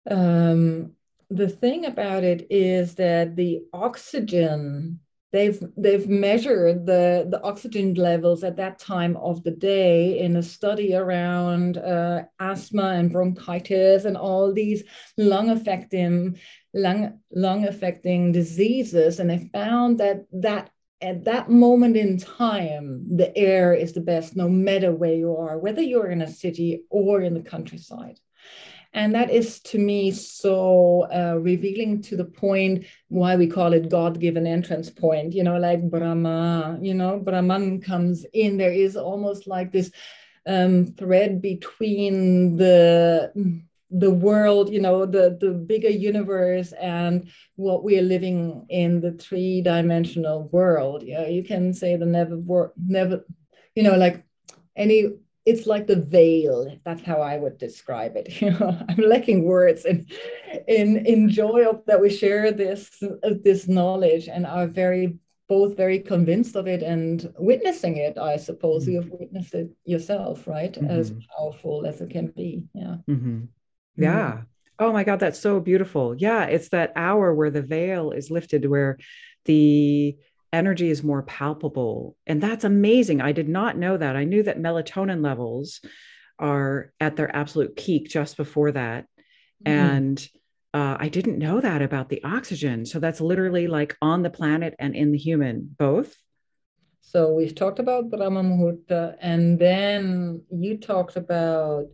um, 0.10 0.94
the 1.30 1.50
thing 1.50 1.86
about 1.86 2.24
it 2.24 2.48
is 2.50 2.96
that 2.96 3.36
the 3.36 3.62
oxygen 3.74 5.00
they've 5.34 5.62
they've 5.76 6.08
measured 6.08 6.86
the 6.86 7.26
the 7.30 7.42
oxygen 7.44 7.96
levels 7.96 8.44
at 8.44 8.56
that 8.56 8.80
time 8.80 9.18
of 9.18 9.44
the 9.44 9.52
day 9.52 10.20
in 10.20 10.36
a 10.36 10.44
study 10.44 10.96
around 10.96 11.78
uh, 11.78 12.24
asthma 12.40 12.92
and 12.92 13.12
bronchitis 13.12 14.06
and 14.06 14.16
all 14.16 14.54
these 14.54 14.84
lung 15.18 15.50
affecting 15.50 16.38
lung 16.74 17.20
lung 17.32 17.66
affecting 17.66 18.32
diseases. 18.32 19.20
And 19.20 19.30
they 19.30 19.50
found 19.52 20.00
that 20.00 20.26
that 20.32 20.70
at 21.02 21.26
that 21.26 21.50
moment 21.50 21.98
in 21.98 22.18
time 22.18 23.06
the 23.18 23.36
air 23.38 23.74
is 23.74 23.92
the 23.92 24.02
best 24.02 24.38
no 24.38 24.48
matter 24.48 24.92
where 24.92 25.14
you 25.14 25.36
are 25.36 25.60
whether 25.60 25.82
you're 25.82 26.10
in 26.10 26.22
a 26.22 26.32
city 26.32 26.84
or 26.90 27.22
in 27.22 27.34
the 27.34 27.42
countryside 27.42 28.18
and 28.94 29.16
that 29.16 29.32
is 29.32 29.60
to 29.60 29.80
me 29.80 30.12
so 30.12 31.08
uh, 31.14 31.38
revealing 31.40 32.02
to 32.04 32.16
the 32.16 32.26
point 32.26 32.86
why 33.08 33.36
we 33.36 33.48
call 33.48 33.74
it 33.74 33.90
God 33.90 34.20
given 34.20 34.46
entrance 34.46 34.90
point, 34.90 35.34
you 35.34 35.44
know, 35.44 35.58
like 35.58 35.90
Brahma, 35.90 36.78
you 36.82 36.94
know, 36.94 37.20
Brahman 37.20 37.82
comes 37.82 38.26
in. 38.34 38.58
There 38.58 38.72
is 38.72 38.96
almost 38.96 39.48
like 39.48 39.72
this 39.72 39.92
um, 40.46 40.86
thread 40.86 41.42
between 41.42 42.56
the 42.58 43.32
the 43.96 44.12
world, 44.12 44.70
you 44.70 44.82
know, 44.82 45.06
the 45.06 45.38
the 45.40 45.52
bigger 45.52 45.90
universe 45.90 46.72
and 46.74 47.30
what 47.56 47.84
we 47.84 47.98
are 47.98 48.04
living 48.04 48.66
in 48.70 49.02
the 49.02 49.14
three 49.14 49.62
dimensional 49.62 50.50
world. 50.50 51.04
Yeah, 51.04 51.28
you 51.28 51.44
can 51.44 51.74
say 51.74 51.96
the 51.96 52.06
never 52.06 52.38
work, 52.38 52.74
never, 52.78 53.26
you 53.76 53.84
know, 53.84 53.96
like 53.96 54.24
any 54.76 55.14
it's 55.46 55.68
like 55.68 55.88
the 55.88 55.98
veil. 55.98 56.78
That's 56.86 57.02
how 57.02 57.22
I 57.22 57.38
would 57.38 57.58
describe 57.58 58.16
it. 58.16 58.30
You 58.42 58.52
know, 58.52 58.78
I'm 58.90 58.98
lacking 58.98 59.44
words 59.44 59.86
in 59.86 60.08
in 60.68 61.06
in 61.06 61.30
joy 61.30 61.66
of 61.70 61.86
that 61.88 62.02
we 62.02 62.10
share 62.10 62.52
this 62.52 63.02
this 63.22 63.68
knowledge 63.68 64.28
and 64.28 64.46
are 64.46 64.68
very 64.68 65.18
both 65.50 65.76
very 65.76 66.00
convinced 66.00 66.56
of 66.56 66.68
it 66.68 66.82
and 66.82 67.32
witnessing 67.38 67.98
it. 67.98 68.18
I 68.18 68.38
suppose 68.38 68.84
mm-hmm. 68.84 68.94
you've 68.94 69.12
witnessed 69.12 69.54
it 69.54 69.70
yourself, 69.86 70.48
right? 70.48 70.74
Mm-hmm. 70.74 70.90
As 70.90 71.14
powerful 71.38 71.86
as 71.86 72.02
it 72.02 72.10
can 72.10 72.28
be. 72.28 72.64
Yeah. 72.74 72.98
Mm-hmm. 73.10 73.46
Yeah. 73.98 74.32
Mm-hmm. 74.32 74.44
Oh 74.80 74.92
my 74.92 75.04
God, 75.04 75.20
that's 75.20 75.40
so 75.40 75.60
beautiful. 75.60 76.16
Yeah, 76.16 76.46
it's 76.46 76.70
that 76.70 76.94
hour 76.96 77.34
where 77.34 77.52
the 77.52 77.62
veil 77.62 78.12
is 78.12 78.32
lifted, 78.32 78.66
where 78.66 78.98
the 79.46 80.18
energy 80.54 80.90
is 80.90 81.04
more 81.04 81.24
palpable. 81.24 82.16
And 82.28 82.42
that's 82.42 82.64
amazing. 82.64 83.20
I 83.22 83.32
did 83.32 83.50
not 83.50 83.78
know 83.78 83.98
that. 83.98 84.16
I 84.16 84.24
knew 84.24 84.44
that 84.44 84.60
melatonin 84.60 85.24
levels 85.24 85.82
are 86.40 86.94
at 87.00 87.16
their 87.16 87.36
absolute 87.36 87.76
peak 87.76 88.08
just 88.08 88.38
before 88.38 88.72
that. 88.72 89.08
Mm-hmm. 89.66 89.72
And 89.72 90.28
uh, 90.74 90.98
I 91.00 91.10
didn't 91.10 91.38
know 91.38 91.60
that 91.60 91.82
about 91.82 92.10
the 92.10 92.24
oxygen. 92.24 92.86
So 92.86 93.00
that's 93.00 93.22
literally 93.22 93.68
like 93.68 93.98
on 94.02 94.24
the 94.24 94.30
planet 94.30 94.76
and 94.80 94.96
in 94.96 95.12
the 95.12 95.18
human, 95.18 95.76
both. 95.78 96.16
So 97.02 97.34
we've 97.34 97.54
talked 97.54 97.80
about 97.80 98.10
Brahma 98.10 98.42
Muhurta, 98.42 99.16
and 99.20 99.60
then 99.60 100.42
you 100.50 100.78
talked 100.78 101.16
about 101.16 101.88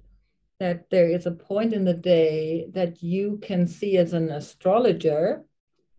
that 0.60 0.90
there 0.90 1.10
is 1.10 1.26
a 1.26 1.32
point 1.32 1.74
in 1.74 1.84
the 1.84 1.94
day 1.94 2.68
that 2.74 3.02
you 3.02 3.40
can 3.42 3.68
see 3.68 3.98
as 3.98 4.14
an 4.14 4.30
astrologer 4.30 5.44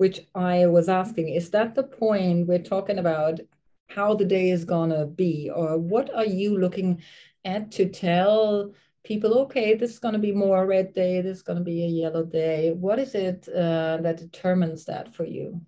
which 0.01 0.19
I 0.35 0.67
was 0.67 0.89
asking, 0.89 1.29
is 1.29 1.51
that 1.51 1.75
the 1.75 1.83
point 1.83 2.49
we're 2.49 2.71
talking 2.75 2.99
about 2.99 3.41
how 3.89 4.15
the 4.15 4.25
day 4.25 4.51
is 4.51 4.65
gonna 4.65 5.05
be, 5.07 5.51
or 5.55 5.77
what 5.77 6.09
are 6.15 6.25
you 6.41 6.59
looking 6.59 7.03
at 7.45 7.71
to 7.73 7.89
tell 7.89 8.73
people, 9.05 9.39
okay, 9.41 9.75
this 9.75 9.91
is 9.91 9.99
going 9.99 10.13
to 10.15 10.21
be 10.21 10.33
more 10.33 10.63
a 10.63 10.67
red 10.67 10.93
day, 10.93 11.21
this 11.21 11.39
is 11.39 11.43
going 11.43 11.59
to 11.59 11.65
be 11.65 11.85
a 11.85 11.89
yellow 11.89 12.25
day? 12.25 12.73
What 12.73 12.99
is 12.99 13.15
it 13.15 13.49
uh, 13.49 13.99
that 14.03 14.19
determines 14.19 14.85
that 14.87 15.15
for 15.15 15.25
you? 15.25 15.61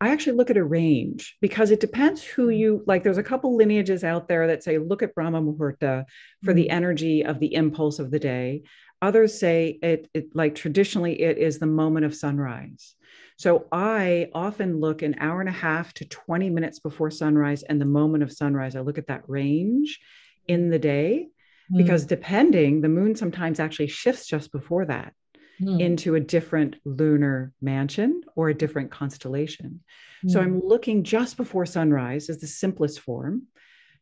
I 0.00 0.10
actually 0.10 0.36
look 0.36 0.50
at 0.50 0.58
a 0.58 0.64
range 0.64 1.36
because 1.40 1.70
it 1.70 1.80
depends 1.80 2.22
who 2.22 2.48
mm. 2.48 2.58
you 2.58 2.84
like. 2.86 3.02
There's 3.02 3.16
a 3.18 3.22
couple 3.22 3.56
lineages 3.56 4.04
out 4.04 4.28
there 4.28 4.46
that 4.48 4.62
say, 4.62 4.78
look 4.78 5.02
at 5.02 5.14
Brahma 5.14 5.40
Muhurta 5.40 6.04
for 6.44 6.52
the 6.52 6.68
energy 6.68 7.24
of 7.24 7.40
the 7.40 7.54
impulse 7.54 7.98
of 7.98 8.10
the 8.10 8.18
day. 8.18 8.64
Others 9.00 9.38
say 9.38 9.78
it, 9.82 10.10
it, 10.12 10.34
like 10.34 10.54
traditionally, 10.54 11.22
it 11.22 11.38
is 11.38 11.58
the 11.58 11.66
moment 11.66 12.04
of 12.04 12.14
sunrise. 12.14 12.95
So 13.36 13.66
I 13.70 14.30
often 14.34 14.80
look 14.80 15.02
an 15.02 15.16
hour 15.18 15.40
and 15.40 15.48
a 15.48 15.52
half 15.52 15.92
to 15.94 16.08
20 16.08 16.50
minutes 16.50 16.78
before 16.78 17.10
sunrise 17.10 17.62
and 17.62 17.80
the 17.80 17.86
moment 17.86 18.22
of 18.22 18.32
sunrise. 18.32 18.76
I 18.76 18.80
look 18.80 18.98
at 18.98 19.08
that 19.08 19.28
range 19.28 20.00
in 20.48 20.70
the 20.70 20.78
day 20.78 21.28
mm. 21.72 21.76
because 21.76 22.06
depending, 22.06 22.80
the 22.80 22.88
moon 22.88 23.14
sometimes 23.14 23.60
actually 23.60 23.88
shifts 23.88 24.26
just 24.26 24.52
before 24.52 24.86
that 24.86 25.12
mm. 25.60 25.80
into 25.80 26.14
a 26.14 26.20
different 26.20 26.76
lunar 26.84 27.52
mansion 27.60 28.22
or 28.36 28.48
a 28.48 28.54
different 28.54 28.90
constellation. 28.90 29.80
Mm. 30.24 30.30
So 30.30 30.40
I'm 30.40 30.60
looking 30.64 31.04
just 31.04 31.36
before 31.36 31.66
sunrise 31.66 32.30
as 32.30 32.38
the 32.38 32.46
simplest 32.46 33.00
form, 33.00 33.48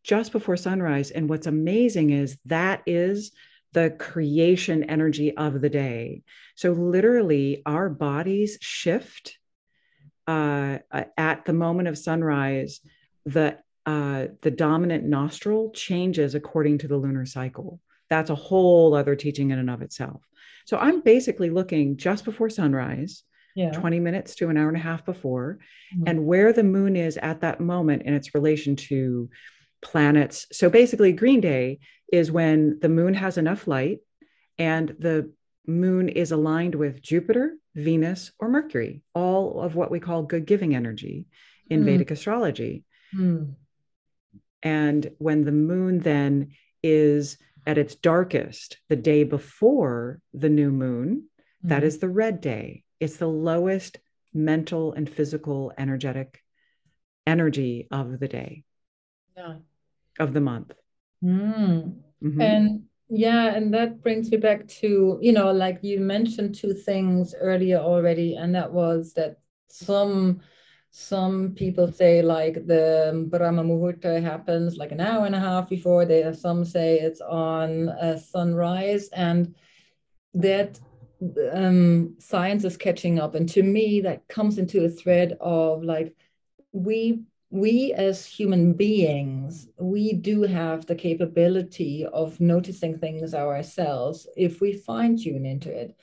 just 0.05 0.31
before 0.33 0.57
sunrise. 0.57 1.11
And 1.11 1.29
what's 1.29 1.47
amazing 1.47 2.11
is 2.11 2.39
that 2.45 2.83
is 2.87 3.33
the 3.75 3.95
creation 3.99 4.85
energy 4.85 5.37
of 5.37 5.61
the 5.61 5.69
day. 5.69 6.23
So 6.55 6.73
literally, 6.73 7.63
our 7.67 7.91
bodies 7.91 8.57
shift 8.61 9.39
uh, 10.27 10.79
at 11.17 11.45
the 11.45 11.53
moment 11.53 11.89
of 11.89 11.99
sunrise. 11.99 12.81
The 13.27 13.59
uh, 13.87 14.29
the 14.41 14.51
dominant 14.51 15.05
nostril 15.05 15.71
changes 15.75 16.35
according 16.35 16.79
to 16.79 16.89
the 16.89 16.97
lunar 16.97 17.27
cycle. 17.27 17.81
That's 18.09 18.31
a 18.31 18.35
whole 18.35 18.95
other 18.95 19.15
teaching 19.15 19.51
in 19.51 19.59
and 19.59 19.69
of 19.69 19.83
itself. 19.83 20.23
So 20.65 20.79
I'm 20.79 21.03
basically 21.03 21.51
looking 21.51 21.99
just 21.99 22.25
before 22.25 22.49
sunrise, 22.49 23.25
yeah. 23.55 23.73
20 23.73 24.01
minutes 24.01 24.37
to 24.37 24.49
an 24.49 24.57
hour 24.57 24.69
and 24.69 24.77
a 24.77 24.81
half 24.81 25.05
before, 25.05 25.59
mm-hmm. 25.95 26.05
and 26.07 26.25
where 26.25 26.53
the 26.55 26.63
moon 26.63 26.97
is 26.97 27.19
at 27.19 27.43
that 27.43 27.61
moment 27.61 28.05
in 28.05 28.15
its 28.15 28.35
relation 28.35 28.75
to 28.77 29.29
planets. 29.85 30.47
So 30.51 30.69
basically, 30.69 31.13
green 31.13 31.41
day 31.41 31.79
is 32.13 32.33
when 32.33 32.81
the 32.81 32.89
moon 32.89 33.15
has 33.15 33.39
enough 33.39 33.69
light 33.69 33.99
and 34.59 34.89
the 34.99 35.33
moon 35.67 36.09
is 36.09 36.33
aligned 36.33 36.75
with 36.75 37.01
Jupiter, 37.01 37.57
Venus, 37.75 38.33
or 38.41 38.49
Mercury, 38.49 39.03
all 39.15 39.61
of 39.61 39.77
what 39.77 39.91
we 39.91 40.01
call 40.01 40.25
good 40.25 40.47
giving 40.47 40.75
energy 40.75 41.27
in 41.71 41.83
mm. 41.83 41.85
Vedic 41.85 42.11
astrology. 42.11 42.85
Mm. 43.15 43.55
And 44.63 45.11
when 45.19 45.45
the 45.45 45.53
moon 45.53 46.01
then 46.01 46.53
is 46.83 47.39
at 47.67 47.79
its 47.79 47.95
darkest 47.95 48.79
the 48.89 48.97
day 48.97 49.25
before 49.25 50.21
the 50.33 50.49
new 50.49 50.71
moon, 50.71 51.25
mm-hmm. 51.59 51.69
that 51.69 51.85
is 51.85 51.99
the 51.99 52.09
red 52.09 52.41
day. 52.41 52.85
It's 53.01 53.17
the 53.17 53.29
lowest 53.29 53.99
mental 54.33 54.93
and 54.93 55.09
physical 55.09 55.73
energetic 55.79 56.43
energy 57.27 57.87
of 57.91 58.19
the 58.19 58.29
day, 58.29 58.65
yeah. 59.37 59.55
Of 60.19 60.33
the 60.33 60.41
month. 60.41 60.73
Mm. 61.23 61.97
Mm-hmm. 62.23 62.41
And 62.41 62.85
yeah, 63.09 63.55
and 63.55 63.73
that 63.75 64.03
brings 64.03 64.31
me 64.31 64.39
back 64.39 64.67
to, 64.81 65.19
you 65.21 65.33
know, 65.33 65.53
like 65.53 65.79
you 65.83 66.01
mentioned 66.01 66.55
two 66.55 66.73
things 66.73 67.35
earlier 67.39 67.79
already, 67.79 68.35
and 68.35 68.55
that 68.55 68.73
was 68.73 69.13
that 69.15 69.39
some 69.69 70.41
some 70.91 71.55
people 71.57 71.91
say 71.91 72.23
like 72.23 72.55
the 72.67 73.27
Brahma 73.29 73.65
Muhurta 73.65 74.23
happens 74.23 74.77
like 74.77 74.93
an 74.93 75.01
hour 75.01 75.27
and 75.27 75.35
a 75.35 75.41
half 75.41 75.69
before. 75.69 76.05
They 76.05 76.33
some 76.33 76.65
say 76.65 77.01
it's 77.01 77.21
on 77.21 77.89
a 77.89 78.19
sunrise, 78.19 79.09
and 79.09 79.55
that 80.35 80.79
um, 81.53 82.15
science 82.19 82.65
is 82.65 82.77
catching 82.77 83.19
up. 83.19 83.35
And 83.35 83.49
to 83.51 83.63
me, 83.63 84.01
that 84.03 84.29
comes 84.29 84.59
into 84.59 84.85
a 84.85 84.89
thread 84.89 85.37
of 85.41 85.83
like 85.83 86.17
we 86.73 87.23
we 87.55 87.93
as 87.93 88.27
human 88.27 88.73
beings 88.73 89.69
we 89.79 90.13
do 90.13 90.43
have 90.43 90.85
the 90.87 90.95
capability 90.95 92.05
of 92.07 92.41
noticing 92.41 92.99
things 92.99 93.33
ourselves 93.33 94.27
if 94.37 94.61
we 94.61 94.73
fine 94.73 95.17
tune 95.17 95.47
into 95.47 95.71
it 95.71 95.95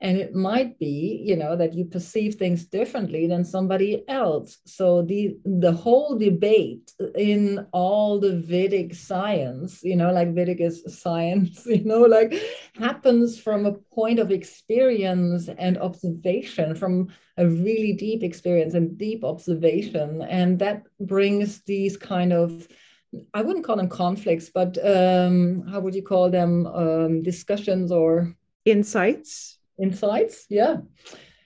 and 0.00 0.16
it 0.16 0.34
might 0.34 0.78
be 0.78 1.22
you 1.24 1.36
know 1.36 1.56
that 1.56 1.74
you 1.74 1.84
perceive 1.84 2.34
things 2.34 2.66
differently 2.66 3.26
than 3.26 3.44
somebody 3.44 4.04
else. 4.08 4.58
So 4.64 5.02
the 5.02 5.36
the 5.44 5.72
whole 5.72 6.16
debate 6.16 6.92
in 7.16 7.66
all 7.72 8.20
the 8.20 8.36
vedic 8.36 8.94
science 8.94 9.80
you 9.82 9.96
know 9.96 10.12
like 10.12 10.34
vedic 10.34 10.60
is 10.60 10.82
science 11.00 11.66
you 11.66 11.84
know 11.84 12.02
like 12.02 12.34
happens 12.76 13.38
from 13.40 13.66
a 13.66 13.72
point 13.72 14.18
of 14.18 14.30
experience 14.30 15.48
and 15.58 15.78
observation 15.78 16.74
from 16.74 17.08
a 17.36 17.48
really 17.48 17.92
deep 17.92 18.22
experience 18.22 18.74
and 18.74 18.98
deep 18.98 19.24
observation. 19.24 20.22
And 20.22 20.58
that 20.58 20.82
brings 21.00 21.62
these 21.62 21.96
kind 21.96 22.32
of 22.32 22.68
I 23.32 23.40
wouldn't 23.40 23.64
call 23.64 23.76
them 23.76 23.88
conflicts, 23.88 24.50
but 24.50 24.76
um, 24.84 25.66
how 25.66 25.80
would 25.80 25.94
you 25.94 26.02
call 26.02 26.28
them? 26.30 26.66
Um, 26.66 27.22
discussions 27.22 27.90
or 27.90 28.36
insights 28.66 29.57
insights. 29.78 30.46
Yeah. 30.48 30.78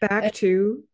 Back 0.01 0.25
and, 0.25 0.35
to. 0.35 0.85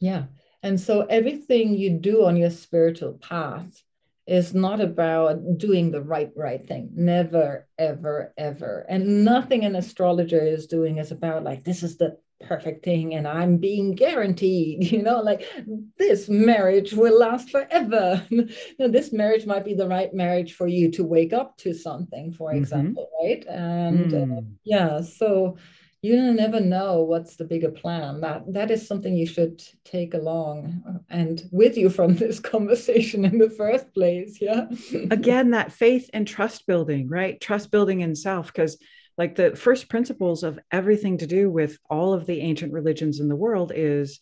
Yeah. 0.00 0.24
And 0.62 0.80
so 0.80 1.02
everything 1.02 1.74
you 1.74 1.90
do 1.98 2.24
on 2.24 2.36
your 2.36 2.50
spiritual 2.50 3.14
path 3.14 3.82
is 4.26 4.54
not 4.54 4.80
about 4.80 5.58
doing 5.58 5.90
the 5.90 6.00
right 6.00 6.30
right 6.36 6.66
thing 6.66 6.90
never 6.94 7.66
ever 7.76 8.32
ever 8.38 8.86
and 8.88 9.24
nothing 9.24 9.64
an 9.64 9.74
astrologer 9.74 10.40
is 10.40 10.66
doing 10.66 10.98
is 10.98 11.10
about 11.10 11.42
like 11.42 11.64
this 11.64 11.82
is 11.82 11.96
the 11.96 12.16
perfect 12.40 12.84
thing 12.84 13.14
and 13.14 13.26
i'm 13.26 13.56
being 13.56 13.94
guaranteed 13.94 14.84
you 14.92 15.02
know 15.02 15.20
like 15.20 15.44
this 15.98 16.28
marriage 16.28 16.92
will 16.92 17.18
last 17.18 17.50
forever 17.50 18.24
now, 18.78 18.88
this 18.88 19.12
marriage 19.12 19.46
might 19.46 19.64
be 19.64 19.74
the 19.74 19.86
right 19.86 20.14
marriage 20.14 20.54
for 20.54 20.66
you 20.66 20.90
to 20.90 21.04
wake 21.04 21.32
up 21.32 21.56
to 21.56 21.74
something 21.74 22.32
for 22.32 22.50
mm-hmm. 22.50 22.58
example 22.58 23.10
right 23.22 23.44
and 23.48 24.12
mm. 24.12 24.38
uh, 24.38 24.42
yeah 24.64 25.00
so 25.00 25.56
you 26.02 26.32
never 26.32 26.58
know 26.58 27.02
what's 27.02 27.36
the 27.36 27.44
bigger 27.44 27.70
plan. 27.70 28.20
That 28.20 28.52
that 28.52 28.72
is 28.72 28.86
something 28.86 29.16
you 29.16 29.26
should 29.26 29.62
take 29.84 30.14
along 30.14 30.82
uh, 30.86 30.98
and 31.08 31.48
with 31.52 31.76
you 31.76 31.88
from 31.88 32.16
this 32.16 32.40
conversation 32.40 33.24
in 33.24 33.38
the 33.38 33.48
first 33.48 33.94
place 33.94 34.38
yeah. 34.40 34.66
Again 35.10 35.50
that 35.50 35.72
faith 35.72 36.10
and 36.12 36.26
trust 36.26 36.66
building 36.66 37.08
right? 37.08 37.40
Trust 37.40 37.70
building 37.70 38.00
in 38.00 38.16
self 38.16 38.48
because 38.48 38.78
like 39.16 39.36
the 39.36 39.54
first 39.54 39.88
principles 39.88 40.42
of 40.42 40.58
everything 40.72 41.18
to 41.18 41.26
do 41.26 41.48
with 41.48 41.78
all 41.88 42.12
of 42.12 42.26
the 42.26 42.40
ancient 42.40 42.72
religions 42.72 43.20
in 43.20 43.28
the 43.28 43.36
world 43.36 43.70
is 43.74 44.18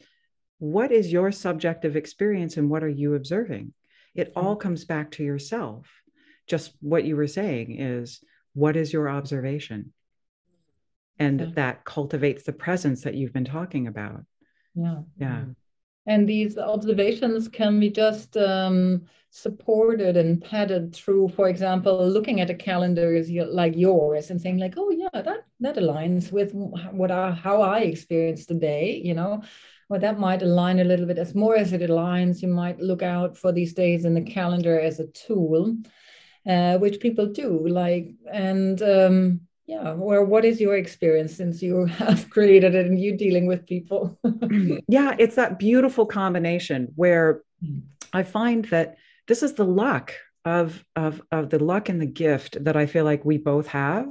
what 0.59 0.93
is 0.93 1.11
your 1.11 1.33
subjective 1.33 1.97
experience 1.97 2.59
and 2.59 2.69
what 2.69 2.85
are 2.85 2.89
you 2.89 3.15
observing? 3.15 3.73
It 4.15 4.33
all 4.37 4.57
comes 4.57 4.85
back 4.85 5.13
to 5.13 5.25
yourself. 5.25 5.87
Just 6.47 6.73
what 6.81 7.05
you 7.05 7.17
were 7.17 7.29
saying 7.29 7.81
is 7.81 8.23
what 8.53 8.77
is 8.77 8.93
your 8.93 9.09
observation 9.09 9.93
and 11.21 11.41
yeah. 11.41 11.47
that 11.55 11.85
cultivates 11.85 12.43
the 12.43 12.53
presence 12.53 13.03
that 13.03 13.15
you've 13.15 13.33
been 13.33 13.45
talking 13.45 13.87
about. 13.87 14.25
Yeah. 14.75 15.03
Yeah. 15.19 15.45
And 16.07 16.29
these 16.29 16.59
observations 16.59 17.47
can 17.47 17.79
be 17.79 17.91
just 17.91 18.37
um, 18.37 19.03
supported 19.29 20.17
and 20.17 20.43
padded 20.43 20.93
through 20.93 21.29
for 21.29 21.49
example 21.49 22.05
looking 22.09 22.41
at 22.41 22.51
a 22.51 22.55
calendar 22.55 23.23
like 23.49 23.77
yours 23.77 24.31
and 24.31 24.41
saying 24.41 24.59
like 24.59 24.75
oh 24.77 24.91
yeah 24.91 25.23
that 25.23 25.45
that 25.61 25.77
aligns 25.77 26.33
with 26.33 26.53
what 26.53 27.13
I, 27.13 27.31
how 27.31 27.63
i 27.63 27.79
experienced 27.79 28.49
the 28.49 28.55
day 28.55 29.01
you 29.05 29.15
know? 29.15 29.43
Well 29.89 30.01
that 30.01 30.19
might 30.19 30.43
align 30.43 30.81
a 30.81 30.85
little 30.85 31.07
bit. 31.07 31.19
As 31.19 31.35
more 31.35 31.57
as 31.57 31.73
it 31.73 31.81
aligns 31.83 32.43
you 32.43 32.49
might 32.49 32.81
look 32.81 33.03
out 33.03 33.37
for 33.37 33.53
these 33.53 33.73
days 33.73 34.05
in 34.05 34.15
the 34.15 34.23
calendar 34.23 34.81
as 34.81 34.99
a 34.99 35.07
tool 35.09 35.77
uh, 36.45 36.79
which 36.79 36.99
people 36.99 37.27
do 37.27 37.69
like 37.69 38.09
and 38.33 38.83
um, 38.83 39.41
yeah 39.71 39.93
or 39.93 40.25
what 40.25 40.45
is 40.45 40.61
your 40.61 40.77
experience 40.77 41.37
since 41.37 41.63
you 41.63 41.87
have 42.03 42.29
created 42.29 42.75
it 42.75 42.87
and 42.87 43.01
you 43.01 43.17
dealing 43.17 43.47
with 43.47 43.67
people 43.67 44.19
yeah 44.89 45.15
it's 45.19 45.37
that 45.37 45.59
beautiful 45.59 46.07
combination 46.07 46.89
where 46.97 47.43
mm. 47.65 47.81
i 48.13 48.23
find 48.23 48.65
that 48.67 48.97
this 49.29 49.43
is 49.43 49.55
the 49.55 49.65
luck 49.65 50.13
of 50.45 50.85
of 50.97 51.23
of 51.31 51.51
the 51.51 51.63
luck 51.63 51.89
and 51.89 52.01
the 52.01 52.15
gift 52.25 52.63
that 52.65 52.77
i 52.77 52.87
feel 52.87 53.05
like 53.05 53.25
we 53.25 53.39
both 53.39 53.69
have 53.69 54.09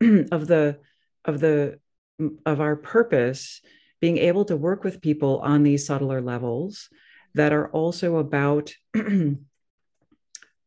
of 0.30 0.46
the 0.46 0.78
of 1.24 1.40
the 1.40 1.78
of 2.46 2.60
our 2.60 2.76
purpose 2.76 3.60
being 4.00 4.18
able 4.18 4.44
to 4.44 4.56
work 4.56 4.84
with 4.84 5.00
people 5.00 5.40
on 5.40 5.62
these 5.62 5.86
subtler 5.86 6.20
levels 6.20 6.88
that 7.34 7.52
are 7.52 7.68
also 7.70 8.16
about 8.16 8.72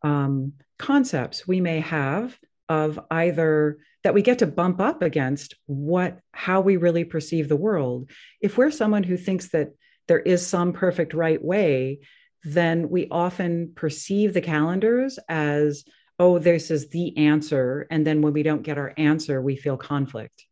um, 0.02 0.54
concepts 0.78 1.48
we 1.48 1.62
may 1.62 1.80
have 1.80 2.38
of 2.68 3.00
either 3.12 3.78
that 4.06 4.14
we 4.14 4.22
get 4.22 4.40
to 4.40 4.48
bump 4.48 4.80
up 4.80 5.02
against 5.02 5.56
what 5.66 6.20
how 6.32 6.62
we 6.62 6.78
really 6.78 7.04
perceive 7.04 7.50
the 7.50 7.56
world 7.56 8.10
if 8.40 8.58
we're 8.58 8.72
someone 8.72 9.04
who 9.04 9.18
thinks 9.18 9.50
that 9.50 9.72
there 10.08 10.20
is 10.20 10.46
some 10.46 10.72
perfect 10.72 11.14
right 11.14 11.44
way 11.44 12.00
then 12.46 12.90
we 12.90 13.08
often 13.10 13.72
perceive 13.76 14.34
the 14.34 14.42
calendars 14.42 15.18
as, 15.28 15.84
oh, 16.20 16.38
this 16.38 16.70
is 16.70 16.90
the 16.90 17.18
answer. 17.18 17.88
And 17.90 18.06
then 18.06 18.22
when 18.22 18.34
we 18.34 18.44
don't 18.44 18.62
get 18.62 18.78
our 18.78 18.94
answer, 18.98 19.42
we 19.42 19.56
feel 19.56 19.78
conflict. 19.78 20.46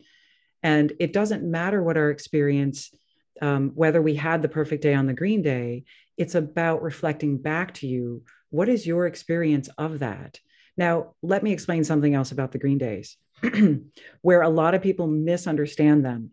And 0.63 0.91
it 0.99 1.13
doesn't 1.13 1.43
matter 1.43 1.83
what 1.83 1.95
our 1.95 2.09
experience, 2.09 2.91
um, 3.41 3.71
whether 3.75 4.01
we 4.01 4.15
had 4.15 4.41
the 4.41 4.49
perfect 4.49 4.81
day 4.81 4.95
on 4.95 5.05
the 5.05 5.13
green 5.13 5.43
day, 5.43 5.83
it's 6.17 6.33
about 6.33 6.81
reflecting 6.81 7.37
back 7.37 7.75
to 7.75 7.87
you 7.87 8.23
what 8.49 8.69
is 8.69 8.85
your 8.85 9.07
experience 9.07 9.67
of 9.79 9.99
that? 9.99 10.39
Now, 10.77 11.15
let 11.23 11.41
me 11.41 11.51
explain 11.51 11.83
something 11.83 12.13
else 12.13 12.31
about 12.31 12.51
the 12.51 12.59
green 12.59 12.77
days, 12.77 13.17
where 14.21 14.41
a 14.41 14.49
lot 14.49 14.73
of 14.73 14.82
people 14.82 15.08
misunderstand 15.08 16.06
them. 16.06 16.32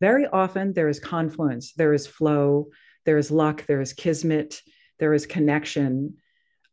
Very 0.00 0.26
often, 0.26 0.72
there 0.72 0.88
is 0.88 0.98
confluence, 0.98 1.74
there 1.74 1.92
is 1.92 2.06
flow, 2.06 2.68
there 3.04 3.18
is 3.18 3.30
luck, 3.30 3.66
there 3.66 3.80
is 3.80 3.92
kismet, 3.92 4.60
there 4.98 5.14
is 5.14 5.26
connection 5.26 6.16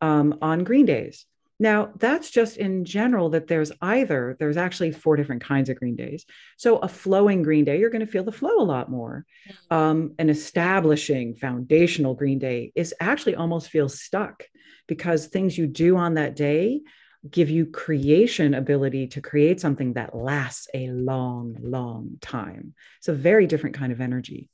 um, 0.01 0.37
on 0.41 0.63
green 0.63 0.85
days. 0.85 1.25
Now, 1.61 1.91
that's 1.97 2.31
just 2.31 2.55
in 2.55 2.85
general 2.85 3.29
that 3.31 3.47
there's 3.47 3.71
either, 3.81 4.37
there's 4.39 4.55
actually 4.55 4.93
four 4.93 5.17
different 5.17 5.43
kinds 5.43 5.69
of 5.69 5.75
green 5.75 5.97
days. 5.97 6.25
So, 6.57 6.77
a 6.77 6.87
flowing 6.87 7.43
green 7.43 7.65
day, 7.65 7.79
you're 7.79 7.89
going 7.89 8.05
to 8.05 8.11
feel 8.11 8.23
the 8.23 8.31
flow 8.31 8.59
a 8.59 8.63
lot 8.63 8.89
more. 8.89 9.25
Mm. 9.69 9.75
Um, 9.75 10.15
an 10.19 10.29
establishing 10.29 11.35
foundational 11.35 12.13
green 12.13 12.39
day 12.39 12.71
is 12.75 12.93
actually 13.01 13.35
almost 13.35 13.69
feels 13.69 13.99
stuck 13.99 14.45
because 14.87 15.27
things 15.27 15.57
you 15.57 15.67
do 15.67 15.97
on 15.97 16.13
that 16.13 16.35
day 16.35 16.81
give 17.29 17.49
you 17.49 17.65
creation 17.65 18.53
ability 18.53 19.07
to 19.07 19.21
create 19.21 19.59
something 19.59 19.93
that 19.93 20.15
lasts 20.15 20.67
a 20.73 20.87
long, 20.89 21.57
long 21.61 22.17
time. 22.21 22.73
It's 22.99 23.09
a 23.09 23.13
very 23.13 23.45
different 23.47 23.75
kind 23.75 23.91
of 23.91 23.99
energy. 23.99 24.49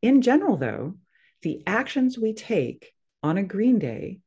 In 0.00 0.22
general, 0.22 0.56
though, 0.56 0.94
the 1.42 1.62
actions 1.66 2.18
we 2.18 2.34
take 2.34 2.92
on 3.22 3.36
a 3.36 3.42
green 3.42 3.78
day 3.78 4.20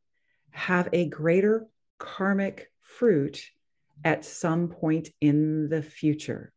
have 0.51 0.89
a 0.91 1.07
greater 1.07 1.67
karmic 1.97 2.69
fruit 2.81 3.41
at 4.03 4.25
some 4.25 4.67
point 4.67 5.10
in 5.21 5.69
the 5.69 5.81
future. 5.81 6.51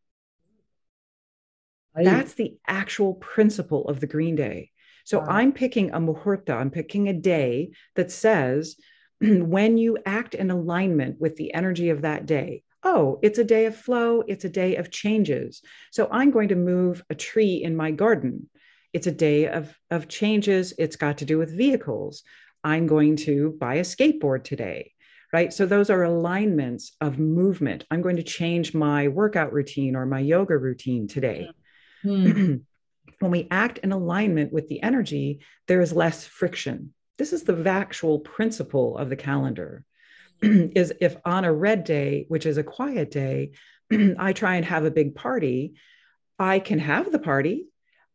That's 1.94 2.34
the 2.34 2.56
actual 2.66 3.14
principle 3.14 3.88
of 3.88 4.00
the 4.00 4.08
green 4.08 4.34
day. 4.34 4.72
So 5.04 5.20
wow. 5.20 5.26
I'm 5.28 5.52
picking 5.52 5.90
a 5.90 6.00
muhurta, 6.00 6.56
I'm 6.56 6.70
picking 6.70 7.08
a 7.08 7.12
day 7.12 7.70
that 7.94 8.10
says 8.10 8.76
when 9.20 9.78
you 9.78 9.98
act 10.04 10.34
in 10.34 10.50
alignment 10.50 11.20
with 11.20 11.36
the 11.36 11.52
energy 11.54 11.90
of 11.90 12.02
that 12.02 12.26
day, 12.26 12.62
oh, 12.82 13.18
it's 13.22 13.38
a 13.38 13.44
day 13.44 13.66
of 13.66 13.76
flow, 13.76 14.22
it's 14.26 14.44
a 14.44 14.48
day 14.48 14.76
of 14.76 14.90
changes. 14.90 15.62
So 15.90 16.08
I'm 16.10 16.30
going 16.30 16.48
to 16.48 16.56
move 16.56 17.02
a 17.08 17.14
tree 17.14 17.62
in 17.62 17.76
my 17.76 17.90
garden. 17.90 18.48
It's 18.92 19.06
a 19.06 19.12
day 19.12 19.48
of, 19.48 19.76
of 19.90 20.08
changes. 20.08 20.74
It's 20.78 20.96
got 20.96 21.18
to 21.18 21.24
do 21.24 21.38
with 21.38 21.56
vehicles. 21.56 22.22
I'm 22.62 22.86
going 22.86 23.16
to 23.16 23.56
buy 23.58 23.76
a 23.76 23.82
skateboard 23.82 24.44
today 24.44 24.92
right? 25.34 25.52
So 25.52 25.66
those 25.66 25.90
are 25.90 26.04
alignments 26.04 26.92
of 27.00 27.18
movement. 27.18 27.84
I'm 27.90 28.02
going 28.02 28.18
to 28.18 28.22
change 28.22 28.72
my 28.72 29.08
workout 29.08 29.52
routine 29.52 29.96
or 29.96 30.06
my 30.06 30.20
yoga 30.20 30.56
routine 30.56 31.08
today. 31.08 31.48
Mm. 32.04 32.60
when 33.18 33.30
we 33.32 33.48
act 33.50 33.78
in 33.78 33.90
alignment 33.90 34.52
with 34.52 34.68
the 34.68 34.80
energy, 34.80 35.40
there 35.66 35.80
is 35.80 35.92
less 35.92 36.24
friction. 36.24 36.93
This 37.18 37.32
is 37.32 37.44
the 37.44 37.62
actual 37.68 38.18
principle 38.18 38.96
of 38.98 39.08
the 39.08 39.16
calendar. 39.16 39.84
is 40.42 40.92
if 41.00 41.16
on 41.24 41.44
a 41.44 41.52
red 41.52 41.84
day, 41.84 42.26
which 42.28 42.46
is 42.46 42.58
a 42.58 42.64
quiet 42.64 43.10
day, 43.10 43.52
I 44.18 44.32
try 44.32 44.56
and 44.56 44.64
have 44.64 44.84
a 44.84 44.90
big 44.90 45.14
party, 45.14 45.74
I 46.38 46.58
can 46.58 46.78
have 46.80 47.12
the 47.12 47.18
party. 47.18 47.68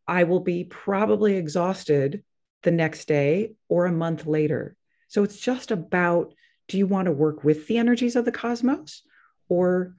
I 0.07 0.23
will 0.23 0.41
be 0.41 0.63
probably 0.63 1.35
exhausted 1.35 2.23
the 2.63 2.71
next 2.71 3.07
day 3.07 3.53
or 3.67 3.85
a 3.85 3.91
month 3.91 4.25
later. 4.25 4.75
So 5.07 5.23
it's 5.23 5.39
just 5.39 5.71
about 5.71 6.33
do 6.67 6.77
you 6.77 6.85
want 6.85 7.07
to 7.07 7.11
work 7.11 7.43
with 7.43 7.67
the 7.67 7.77
energies 7.77 8.15
of 8.15 8.25
the 8.25 8.31
cosmos 8.31 9.01
or 9.47 9.95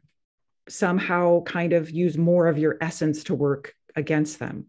somehow 0.69 1.43
kind 1.43 1.73
of 1.73 1.91
use 1.91 2.17
more 2.17 2.47
of 2.47 2.59
your 2.59 2.77
essence 2.81 3.25
to 3.25 3.35
work 3.35 3.75
against 3.97 4.39
them? 4.39 4.67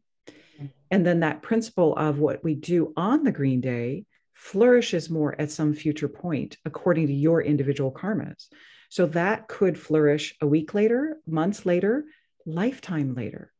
Mm. 0.60 0.70
And 0.90 1.06
then 1.06 1.20
that 1.20 1.44
principle 1.44 1.96
of 1.96 2.18
what 2.18 2.44
we 2.44 2.56
do 2.56 2.94
on 2.96 3.24
the 3.24 3.32
green 3.32 3.62
day 3.62 4.06
flourishes 4.42 5.08
more 5.08 5.40
at 5.40 5.52
some 5.52 5.72
future 5.72 6.08
point 6.08 6.58
according 6.66 7.06
to 7.06 7.14
your 7.14 7.44
individual 7.44 7.92
karmas. 7.92 8.48
So 8.90 9.06
that 9.08 9.48
could 9.48 9.78
flourish 9.78 10.36
a 10.42 10.48
week 10.48 10.74
later, 10.74 11.18
months 11.28 11.64
later, 11.64 12.06
lifetime 12.48 13.14
later. 13.14 13.54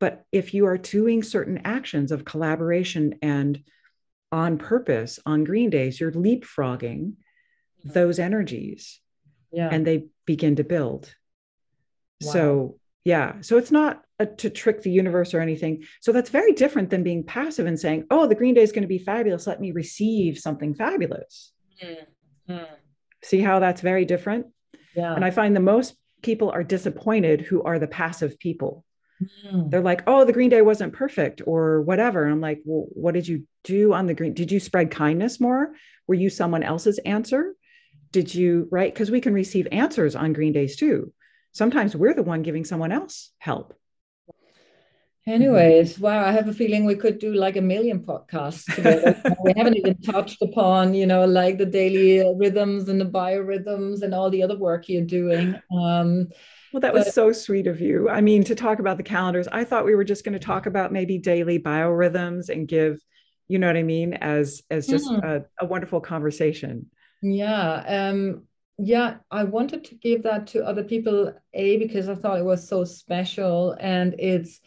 But 0.00 0.24
if 0.32 0.54
you 0.54 0.64
are 0.66 0.78
doing 0.78 1.22
certain 1.22 1.60
actions 1.66 2.12
of 2.12 2.24
collaboration 2.24 3.18
and 3.20 3.62
on 4.32 4.56
purpose 4.56 5.18
on 5.26 5.44
green 5.44 5.68
days, 5.68 6.00
you're 6.00 6.12
leapfrogging 6.12 7.12
those 7.84 8.18
energies 8.18 8.98
yeah. 9.52 9.68
and 9.70 9.86
they 9.86 10.06
begin 10.24 10.56
to 10.56 10.64
build 10.64 11.14
wow. 12.22 12.32
so 12.32 12.78
yeah 13.04 13.34
so 13.42 13.58
it's 13.58 13.70
not 13.70 14.02
a, 14.18 14.26
to 14.26 14.50
trick 14.50 14.82
the 14.82 14.90
universe 14.90 15.34
or 15.34 15.40
anything. 15.40 15.84
So 16.00 16.12
that's 16.12 16.30
very 16.30 16.52
different 16.52 16.90
than 16.90 17.02
being 17.02 17.24
passive 17.24 17.66
and 17.66 17.78
saying 17.78 18.06
oh 18.10 18.26
the 18.26 18.34
green 18.34 18.54
day 18.54 18.62
is 18.62 18.72
going 18.72 18.82
to 18.82 18.88
be 18.88 18.98
fabulous. 18.98 19.46
Let 19.46 19.60
me 19.60 19.72
receive 19.72 20.38
something 20.38 20.74
fabulous. 20.74 21.52
Mm-hmm. 21.82 22.62
see 23.22 23.40
how 23.40 23.58
that's 23.58 23.82
very 23.82 24.04
different? 24.04 24.46
Yeah. 24.94 25.14
And 25.14 25.24
i 25.24 25.30
find 25.30 25.54
the 25.54 25.60
most 25.60 25.94
people 26.22 26.50
are 26.50 26.64
disappointed 26.64 27.42
who 27.42 27.62
are 27.62 27.78
the 27.78 27.86
passive 27.86 28.38
people. 28.38 28.84
Mm. 29.46 29.70
they're 29.70 29.80
like 29.80 30.02
oh 30.06 30.26
the 30.26 30.32
green 30.32 30.50
day 30.50 30.60
wasn't 30.60 30.92
perfect 30.92 31.40
or 31.46 31.80
whatever. 31.82 32.24
And 32.24 32.32
i'm 32.32 32.40
like 32.40 32.60
well 32.64 32.86
what 32.90 33.14
did 33.14 33.28
you 33.28 33.46
do 33.64 33.92
on 33.92 34.06
the 34.06 34.14
green 34.14 34.34
did 34.34 34.50
you 34.50 34.60
spread 34.60 34.90
kindness 34.90 35.40
more? 35.40 35.74
Were 36.06 36.14
you 36.14 36.30
someone 36.30 36.62
else's 36.62 36.98
answer? 36.98 37.54
Did 38.12 38.34
you 38.34 38.68
right? 38.70 38.92
Because 38.92 39.10
we 39.10 39.20
can 39.20 39.34
receive 39.34 39.68
answers 39.72 40.16
on 40.16 40.32
green 40.32 40.52
days 40.52 40.76
too. 40.76 41.12
Sometimes 41.52 41.96
we're 41.96 42.14
the 42.14 42.22
one 42.22 42.42
giving 42.42 42.64
someone 42.64 42.92
else 42.92 43.32
help 43.38 43.74
anyways 45.26 45.98
wow 45.98 46.24
i 46.24 46.30
have 46.30 46.48
a 46.48 46.52
feeling 46.52 46.84
we 46.84 46.94
could 46.94 47.18
do 47.18 47.34
like 47.34 47.56
a 47.56 47.60
million 47.60 48.00
podcasts 48.00 48.64
together 48.74 49.20
we 49.42 49.52
haven't 49.56 49.76
even 49.76 49.96
touched 50.00 50.40
upon 50.42 50.94
you 50.94 51.06
know 51.06 51.24
like 51.24 51.58
the 51.58 51.66
daily 51.66 52.24
rhythms 52.36 52.88
and 52.88 53.00
the 53.00 53.04
biorhythms 53.04 54.02
and 54.02 54.14
all 54.14 54.30
the 54.30 54.42
other 54.42 54.58
work 54.58 54.88
you're 54.88 55.02
doing 55.02 55.54
um 55.72 56.28
well 56.72 56.80
that 56.80 56.92
but, 56.92 57.04
was 57.04 57.12
so 57.12 57.32
sweet 57.32 57.66
of 57.66 57.80
you 57.80 58.08
i 58.08 58.20
mean 58.20 58.44
to 58.44 58.54
talk 58.54 58.78
about 58.78 58.96
the 58.96 59.02
calendars 59.02 59.48
i 59.52 59.64
thought 59.64 59.84
we 59.84 59.94
were 59.94 60.04
just 60.04 60.24
going 60.24 60.32
to 60.32 60.38
talk 60.38 60.66
about 60.66 60.92
maybe 60.92 61.18
daily 61.18 61.58
biorhythms 61.58 62.48
and 62.48 62.68
give 62.68 62.98
you 63.48 63.58
know 63.58 63.66
what 63.66 63.76
i 63.76 63.82
mean 63.82 64.14
as 64.14 64.62
as 64.70 64.86
just 64.86 65.08
mm. 65.08 65.22
a, 65.24 65.44
a 65.60 65.66
wonderful 65.66 66.00
conversation 66.00 66.86
yeah. 67.22 67.84
Um, 67.86 68.44
yeah, 68.78 69.16
I 69.30 69.44
wanted 69.44 69.84
to 69.84 69.94
give 69.94 70.22
that 70.24 70.46
to 70.48 70.64
other 70.64 70.84
people, 70.84 71.32
A, 71.54 71.78
because 71.78 72.08
I 72.08 72.14
thought 72.14 72.38
it 72.38 72.44
was 72.44 72.68
so 72.68 72.84
special 72.84 73.76
and 73.80 74.14
it's 74.18 74.60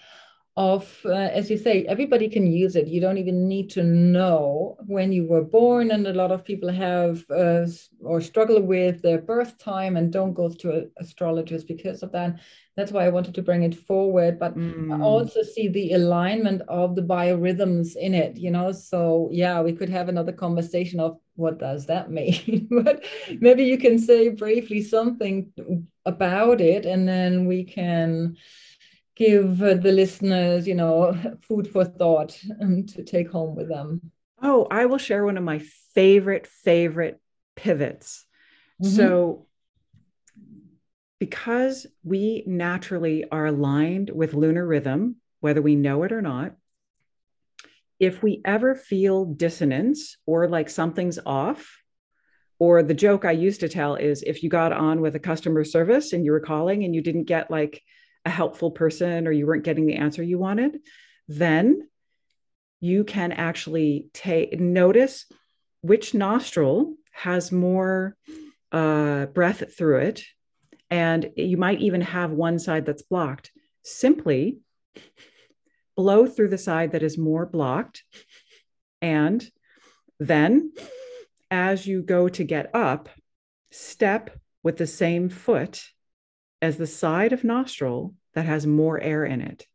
of, 0.60 0.93
uh, 1.06 1.12
as 1.12 1.50
you 1.50 1.58
say, 1.58 1.86
everybody 1.86 2.28
can 2.28 2.45
use 2.45 2.76
it. 2.76 2.86
You 2.86 3.00
don't 3.00 3.17
even 3.17 3.48
need 3.48 3.69
to 3.69 3.82
know 3.82 4.76
when 4.88 5.13
you 5.13 5.26
were 5.26 5.41
born. 5.41 5.91
And 5.91 6.06
a 6.06 6.12
lot 6.13 6.34
of 6.34 6.43
people 6.43 6.69
have 6.69 7.24
uh, 7.32 7.65
or 8.02 8.19
struggle 8.19 8.62
with 8.62 9.02
their 9.02 9.22
birth 9.22 9.58
time 9.58 9.95
and 9.95 10.12
don't 10.12 10.34
go 10.34 10.50
to 10.50 10.91
astrologers 10.98 11.63
because 11.63 12.04
of 12.04 12.12
that. 12.12 12.41
That's 12.76 12.91
why 12.91 13.06
I 13.06 13.10
wanted 13.10 13.36
to 13.36 13.41
bring 13.41 13.63
it 13.63 13.74
forward. 13.74 14.38
But 14.38 14.58
mm. 14.58 14.93
I 14.93 15.02
also 15.02 15.43
see 15.43 15.69
the 15.69 15.93
alignment 15.93 16.62
of 16.67 16.93
the 16.93 17.04
biorhythms 17.04 17.95
in 17.95 18.13
it, 18.13 18.36
you 18.36 18.52
know. 18.52 18.74
So, 18.74 19.30
yeah, 19.32 19.62
we 19.62 19.72
could 19.72 19.89
have 19.89 20.10
another 20.10 20.34
conversation 20.34 21.00
of 21.00 21.17
what 21.36 21.58
does 21.58 21.86
that 21.86 22.12
mean? 22.12 22.67
but 22.84 23.06
maybe 23.39 23.63
you 23.63 23.78
can 23.78 23.98
say 23.98 24.28
briefly 24.28 24.82
something 24.82 25.54
about 26.06 26.60
it 26.60 26.86
and 26.86 27.08
then 27.08 27.45
we 27.45 27.63
can 27.63 28.36
give 29.20 29.58
the 29.58 29.92
listeners, 29.92 30.66
you 30.66 30.76
know, 30.76 31.14
food 31.42 31.68
for 31.68 31.84
thought 31.84 32.40
um, 32.62 32.86
to 32.86 33.04
take 33.04 33.30
home 33.30 33.56
with 33.56 33.68
them? 33.68 34.12
Oh, 34.42 34.66
I 34.72 34.86
will 34.86 34.98
share 34.98 35.26
one 35.26 35.38
of 35.38 35.44
my 35.44 35.60
favorite, 35.94 36.48
favorite 36.48 37.20
pivots. 37.58 38.26
Mm-hmm. 38.82 38.96
So, 38.96 39.46
because 41.20 41.86
we 42.02 42.46
naturally 42.48 43.26
are 43.30 43.48
aligned 43.48 44.10
with 44.10 44.34
lunar 44.34 44.65
rhythm, 44.65 45.17
whether 45.42 45.62
we 45.62 45.76
know 45.76 46.04
it 46.04 46.13
or 46.13 46.22
not, 46.22 46.56
if 48.00 48.24
we 48.24 48.42
ever 48.46 48.74
feel 48.74 49.26
dissonance 49.26 50.15
or 50.26 50.48
like 50.48 50.70
something's 50.70 51.20
off, 51.26 51.84
or 52.58 52.84
the 52.84 52.94
joke 52.94 53.26
I 53.26 53.32
used 53.32 53.60
to 53.62 53.70
tell 53.70 53.96
is 53.96 54.24
if 54.24 54.44
you 54.44 54.50
got 54.50 54.72
on 54.72 55.02
with 55.02 55.15
a 55.15 55.20
customer 55.20 55.65
service 55.65 56.13
and 56.13 56.24
you 56.24 56.32
were 56.32 56.40
calling 56.40 56.86
and 56.86 56.96
you 56.96 57.02
didn't 57.02 57.24
get 57.24 57.52
like 57.52 57.82
a 58.26 58.30
helpful 58.30 58.72
person 58.72 59.28
or 59.28 59.32
you 59.32 59.48
weren't 59.48 59.63
getting 59.63 59.86
the 59.86 59.96
answer 59.96 60.24
you 60.24 60.38
wanted, 60.38 60.80
then 61.28 61.88
you 62.80 63.04
can 63.04 63.32
actually 63.32 64.08
take 64.13 64.60
notice 64.60 65.26
which 65.82 66.13
nostril 66.13 66.96
has 67.12 67.52
more 67.52 68.15
uh, 68.72 69.26
breath 69.28 69.76
through 69.78 70.00
it. 70.00 70.24
And 70.90 71.32
you 71.36 71.58
might 71.58 71.82
even 71.82 72.02
have 72.02 72.32
one 72.32 72.60
side 72.60 72.86
that's 72.86 73.04
blocked. 73.04 73.52
Simply 73.84 74.60
blow 75.96 76.26
through 76.26 76.50
the 76.50 76.58
side 76.58 76.92
that 76.92 77.04
is 77.04 77.17
more 77.17 77.46
blocked 77.46 78.04
and 79.02 79.50
Then, 80.20 80.74
as 81.50 81.88
you 81.88 82.02
go 82.02 82.28
to 82.30 82.44
get 82.44 82.76
up, 82.76 83.10
step 83.72 84.38
with 84.63 84.78
the 84.78 84.88
same 84.88 85.30
foot 85.30 85.82
as 86.62 86.78
the 86.78 86.88
side 86.88 87.34
of 87.34 87.44
nostril 87.44 88.14
that 88.34 88.46
has 88.46 88.66
more 88.66 89.00
air 89.00 89.26
in 89.26 89.42
it. 89.42 89.66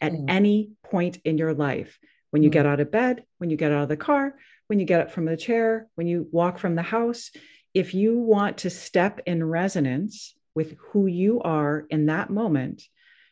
At 0.00 0.12
mm. 0.12 0.24
any 0.28 0.72
point 0.84 1.18
in 1.24 1.38
your 1.38 1.54
life, 1.54 1.98
when 2.30 2.42
you 2.42 2.50
mm. 2.50 2.54
get 2.54 2.66
out 2.66 2.80
of 2.80 2.90
bed, 2.90 3.24
when 3.38 3.50
you 3.50 3.56
get 3.56 3.72
out 3.72 3.82
of 3.82 3.88
the 3.88 3.96
car, 3.96 4.34
when 4.66 4.78
you 4.78 4.86
get 4.86 5.00
up 5.00 5.10
from 5.10 5.24
the 5.24 5.36
chair, 5.36 5.88
when 5.94 6.06
you 6.06 6.28
walk 6.30 6.58
from 6.58 6.74
the 6.74 6.82
house, 6.82 7.30
if 7.74 7.94
you 7.94 8.18
want 8.18 8.58
to 8.58 8.70
step 8.70 9.20
in 9.26 9.44
resonance 9.44 10.34
with 10.54 10.76
who 10.78 11.06
you 11.06 11.40
are 11.40 11.86
in 11.90 12.06
that 12.06 12.30
moment, 12.30 12.82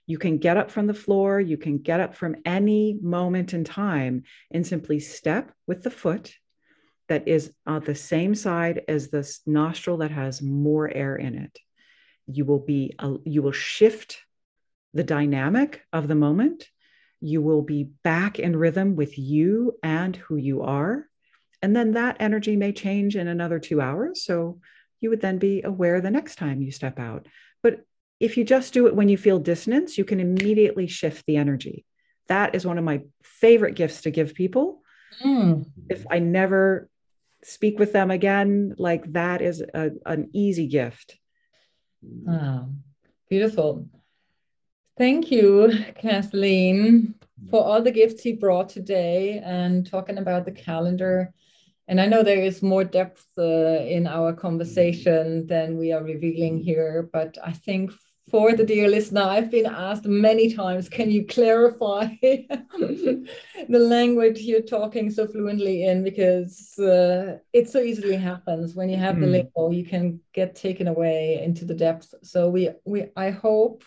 you 0.07 0.19
can 0.19 0.39
get 0.39 0.57
up 0.57 0.71
from 0.71 0.87
the 0.87 0.95
floor, 0.95 1.41
you 1.41 1.57
can 1.57 1.79
get 1.79 2.01
up 2.01 2.15
from 2.15 2.37
any 2.45 2.97
moment 3.03 3.53
in 3.55 3.65
time 3.65 4.23
and 4.53 4.67
simply 4.67 5.01
step 5.01 5.53
with 5.67 5.83
the 5.83 5.91
foot 5.91 6.35
that 7.09 7.27
is 7.27 7.53
on 7.67 7.83
the 7.85 7.95
same 7.95 8.35
side 8.35 8.83
as 8.89 9.09
this 9.09 9.41
nostril 9.47 9.99
that 9.99 10.11
has 10.11 10.43
more 10.43 10.89
air 10.89 11.17
in 11.17 11.35
it. 11.35 11.59
You 12.27 12.45
will 12.45 12.59
be, 12.59 12.95
you 13.25 13.43
will 13.43 13.53
shift 13.53 14.19
the 14.95 15.05
dynamic 15.05 15.83
of 15.93 16.09
the 16.09 16.15
moment. 16.15 16.69
You 17.21 17.41
will 17.43 17.63
be 17.63 17.85
back 18.03 18.39
in 18.39 18.57
rhythm 18.57 18.97
with 18.97 19.19
you 19.19 19.79
and 19.83 20.17
who 20.17 20.37
you 20.37 20.63
are. 20.63 21.07
And 21.63 21.75
then 21.75 21.93
that 21.93 22.17
energy 22.21 22.57
may 22.57 22.73
change 22.73 23.17
in 23.17 23.29
another 23.29 23.59
two 23.59 23.81
hours. 23.81 24.25
So 24.25 24.61
you 25.01 25.11
would 25.11 25.21
then 25.21 25.39
be 25.39 25.63
aware 25.63 26.01
the 26.01 26.11
next 26.11 26.37
time 26.37 26.63
you 26.63 26.71
step 26.71 26.99
out. 26.99 27.27
But 27.63 27.85
if 28.21 28.37
you 28.37 28.45
just 28.45 28.73
do 28.73 28.87
it 28.87 28.97
when 28.97 29.09
you 29.09 29.19
feel 29.19 29.39
dissonance, 29.39 29.99
you 29.99 30.05
can 30.05 30.21
immediately 30.21 30.87
shift 30.87 31.25
the 31.27 31.37
energy. 31.37 31.85
That 32.29 32.55
is 32.55 32.67
one 32.67 32.79
of 32.79 32.85
my 32.85 33.03
favorite 33.23 33.75
gifts 33.75 34.03
to 34.03 34.11
give 34.11 34.35
people. 34.35 34.83
Mm. 35.25 35.67
If 35.89 36.07
I 36.11 36.19
never 36.19 36.89
speak 37.45 37.79
with 37.79 37.93
them 37.93 38.11
again, 38.11 38.75
like 38.79 39.13
that 39.13 39.43
is 39.43 39.61
a, 39.61 39.91
an 40.05 40.31
easy 40.33 40.67
gift. 40.67 41.19
Oh, 42.29 42.69
beautiful. 43.29 43.89
Thank 44.99 45.31
you, 45.31 45.73
Kathleen, 45.95 47.15
for 47.51 47.63
all 47.63 47.83
the 47.83 47.91
gifts 47.91 48.25
you 48.25 48.37
brought 48.37 48.69
today 48.69 49.41
and 49.45 49.87
talking 49.87 50.19
about 50.19 50.45
the 50.45 50.53
calendar. 50.53 51.33
And 51.89 52.01
I 52.01 52.07
know 52.07 52.23
there 52.23 52.43
is 52.43 52.63
more 52.63 52.83
depth 52.83 53.27
uh, 53.39 53.85
in 53.87 54.07
our 54.07 54.33
conversation 54.33 55.47
than 55.47 55.79
we 55.79 55.93
are 55.93 56.03
revealing 56.03 56.59
here, 56.59 57.09
but 57.13 57.37
I 57.45 57.53
think 57.53 57.93
for 58.31 58.55
the 58.55 58.65
dear 58.65 58.89
listener, 58.89 59.23
I've 59.23 59.51
been 59.51 59.67
asked 59.67 60.05
many 60.05 60.53
times, 60.53 60.89
can 60.89 61.11
you 61.11 61.25
clarify 61.27 62.07
the 62.21 63.29
language 63.69 64.41
you're 64.41 64.63
talking 64.63 65.11
so 65.11 65.29
fluently 65.29 65.85
in? 65.85 66.03
Because 66.03 66.77
uh, 66.79 67.39
it 67.53 67.71
so 67.71 67.81
easily 67.81 68.17
happens 68.17 68.75
when 68.75 68.89
you 68.89 68.97
have 68.97 69.17
mm. 69.17 69.21
the 69.21 69.27
hmm. 69.27 69.33
lingo, 69.33 69.71
you 69.71 69.85
can 69.85 70.21
get 70.33 70.57
taken 70.57 70.89
away 70.89 71.41
into 71.43 71.65
the 71.65 71.75
depths. 71.75 72.15
So 72.23 72.49
we, 72.49 72.71
we, 72.85 73.07
I 73.17 73.31
hope 73.31 73.85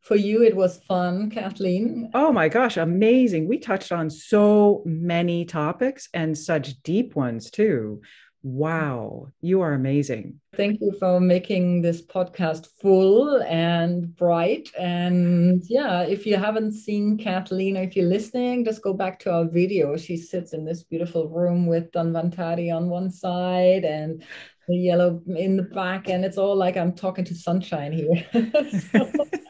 for 0.00 0.16
you 0.16 0.42
it 0.42 0.56
was 0.56 0.78
fun, 0.88 1.30
Kathleen. 1.30 2.10
Oh 2.14 2.32
my 2.32 2.48
gosh, 2.48 2.78
amazing! 2.78 3.46
We 3.46 3.58
touched 3.58 3.92
on 3.92 4.08
so 4.08 4.82
many 4.86 5.44
topics 5.44 6.08
and 6.14 6.36
such 6.36 6.82
deep 6.82 7.14
ones 7.14 7.50
too. 7.50 8.00
Wow, 8.42 9.28
you 9.40 9.60
are 9.62 9.72
amazing. 9.72 10.40
Thank 10.54 10.80
you 10.80 10.92
for 11.00 11.18
making 11.18 11.82
this 11.82 12.00
podcast 12.00 12.68
full 12.80 13.42
and 13.42 14.14
bright. 14.16 14.70
And 14.78 15.62
yeah, 15.68 16.02
if 16.02 16.24
you 16.24 16.36
haven't 16.36 16.72
seen 16.72 17.18
Kathleen 17.18 17.76
or 17.76 17.82
if 17.82 17.96
you're 17.96 18.06
listening, 18.06 18.64
just 18.64 18.82
go 18.82 18.94
back 18.94 19.18
to 19.20 19.32
our 19.32 19.44
video. 19.44 19.96
She 19.96 20.16
sits 20.16 20.52
in 20.52 20.64
this 20.64 20.84
beautiful 20.84 21.28
room 21.28 21.66
with 21.66 21.90
Dhanvantari 21.90 22.74
on 22.74 22.88
one 22.88 23.10
side 23.10 23.84
and 23.84 24.22
the 24.68 24.76
yellow 24.76 25.20
in 25.36 25.56
the 25.56 25.64
back. 25.64 26.08
And 26.08 26.24
it's 26.24 26.38
all 26.38 26.54
like 26.54 26.76
I'm 26.76 26.92
talking 26.92 27.24
to 27.24 27.34
sunshine 27.34 27.92
here. 27.92 28.24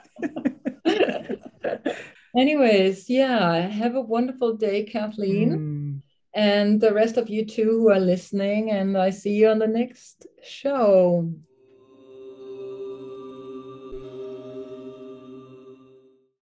Anyways, 2.36 3.10
yeah, 3.10 3.68
have 3.68 3.96
a 3.96 4.00
wonderful 4.00 4.56
day, 4.56 4.84
Kathleen. 4.84 5.58
Mm 5.58 5.77
and 6.34 6.80
the 6.80 6.92
rest 6.92 7.16
of 7.16 7.28
you 7.28 7.44
too 7.44 7.70
who 7.70 7.90
are 7.90 8.00
listening. 8.00 8.70
And 8.70 8.96
I 8.96 9.10
see 9.10 9.34
you 9.34 9.48
on 9.48 9.58
the 9.58 9.66
next 9.66 10.26
show. 10.42 11.32